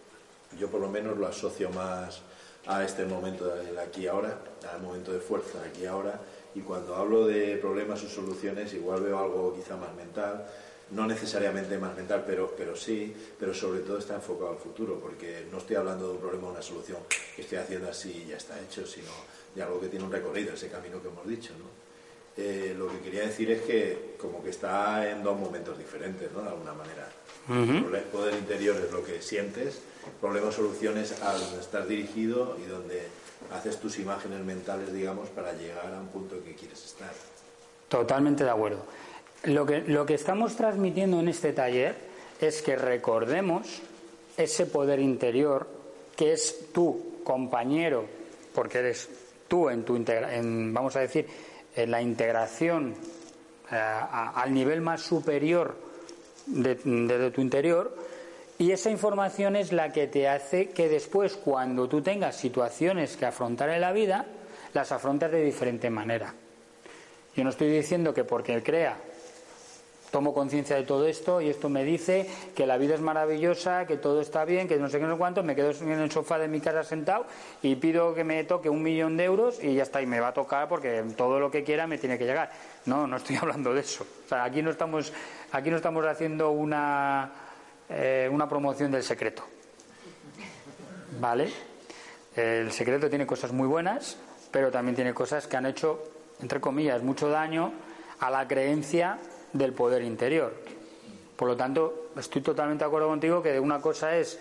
[0.59, 2.21] yo por lo menos lo asocio más
[2.67, 4.37] a este momento del aquí y ahora,
[4.75, 6.21] al momento de fuerza aquí y ahora,
[6.57, 10.45] y cuando hablo de problemas o soluciones igual veo algo quizá más mental,
[10.91, 15.47] no necesariamente más mental, pero, pero sí, pero sobre todo está enfocado al futuro, porque
[15.51, 16.99] no estoy hablando de un problema o una solución
[17.37, 19.11] que estoy haciendo así y ya está hecho, sino
[19.55, 21.89] de algo que tiene un recorrido, ese camino que hemos dicho, ¿no?
[22.41, 26.43] Eh, lo que quería decir es que como que está en dos momentos diferentes, ¿no?
[26.43, 27.11] De alguna manera.
[27.49, 29.81] El poder interior es lo que sientes,
[30.21, 33.09] problema soluciones a donde estás dirigido y donde
[33.53, 37.11] haces tus imágenes mentales, digamos, para llegar a un punto en que quieres estar.
[37.89, 38.85] Totalmente de acuerdo.
[39.45, 41.95] Lo que, lo que estamos transmitiendo en este taller
[42.41, 43.81] es que recordemos
[44.37, 45.69] ese poder interior
[46.17, 48.05] que es tu compañero,
[48.55, 49.09] porque eres
[49.47, 51.27] tú en tu integra- en, vamos a decir,
[51.77, 52.95] en la integración
[53.71, 55.77] eh, al nivel más superior
[56.47, 57.95] de, de tu interior,
[58.59, 63.27] y esa información es la que te hace que después, cuando tú tengas situaciones que
[63.27, 64.27] afrontar en la vida,
[64.75, 66.35] las afrontas de diferente manera.
[67.37, 68.97] Yo no estoy diciendo que porque crea,
[70.11, 73.97] tomo conciencia de todo esto y esto me dice que la vida es maravillosa, que
[73.97, 76.39] todo está bien, que no sé qué, no sé cuánto, me quedo en el sofá
[76.39, 77.27] de mi casa sentado
[77.63, 80.29] y pido que me toque un millón de euros y ya está, y me va
[80.29, 82.51] a tocar porque todo lo que quiera me tiene que llegar.
[82.87, 84.07] No, no estoy hablando de eso.
[84.31, 85.13] Aquí no estamos,
[85.53, 87.31] aquí no estamos haciendo una,
[87.89, 89.45] eh, una promoción del secreto.
[91.21, 91.51] ¿Vale?
[92.37, 94.17] El secreto tiene cosas muy buenas,
[94.53, 96.05] pero también tiene cosas que han hecho,
[96.41, 97.73] entre comillas, mucho daño
[98.21, 99.19] a la creencia
[99.53, 100.55] del poder interior.
[101.37, 104.39] Por lo tanto, estoy totalmente de acuerdo contigo que una cosa es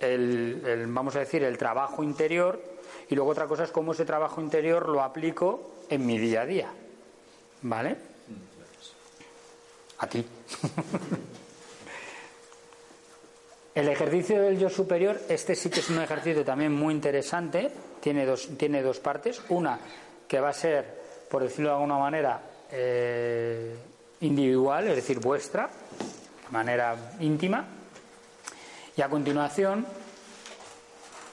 [0.00, 2.60] el, el, vamos a decir, el trabajo interior
[3.08, 6.46] y luego otra cosa es cómo ese trabajo interior lo aplico en mi día a
[6.46, 6.70] día.
[7.62, 7.96] ¿Vale?
[9.98, 10.24] A ti.
[13.76, 18.24] El ejercicio del yo superior, este sí que es un ejercicio también muy interesante, tiene
[18.24, 19.42] dos, tiene dos partes.
[19.50, 19.78] Una
[20.26, 20.86] que va a ser,
[21.30, 22.40] por decirlo de alguna manera,
[22.72, 23.76] eh,
[24.20, 27.66] individual, es decir, vuestra, de manera íntima.
[28.96, 29.86] Y a continuación,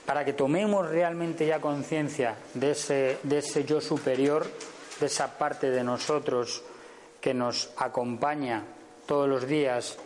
[0.06, 4.46] para que tomemos realmente ya conciencia de ese, de ese yo superior,
[5.00, 6.64] de esa parte de nosotros
[7.22, 8.64] que nos acompaña
[9.06, 9.98] todos los días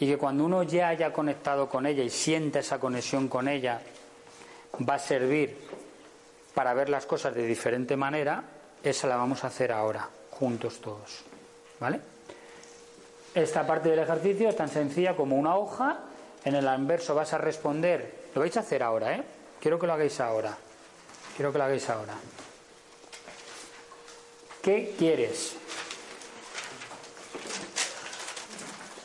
[0.00, 3.80] y que cuando uno ya haya conectado con ella y sienta esa conexión con ella,
[4.88, 5.56] va a servir
[6.52, 8.42] para ver las cosas de diferente manera,
[8.82, 11.22] esa la vamos a hacer ahora, juntos todos.
[11.78, 12.13] ¿Vale?
[13.34, 16.00] Esta parte del ejercicio es tan sencilla como una hoja,
[16.44, 19.24] en el anverso vas a responder, lo vais a hacer ahora, ¿eh?
[19.60, 20.56] Quiero que lo hagáis ahora.
[21.36, 22.14] Quiero que lo hagáis ahora.
[24.62, 25.56] ¿Qué quieres?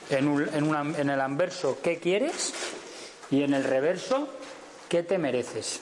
[0.10, 0.50] En,
[0.98, 2.54] en, el anverso, ¿qué quieres?
[3.32, 4.28] Y en el reverso,
[4.88, 5.82] ¿qué te mereces?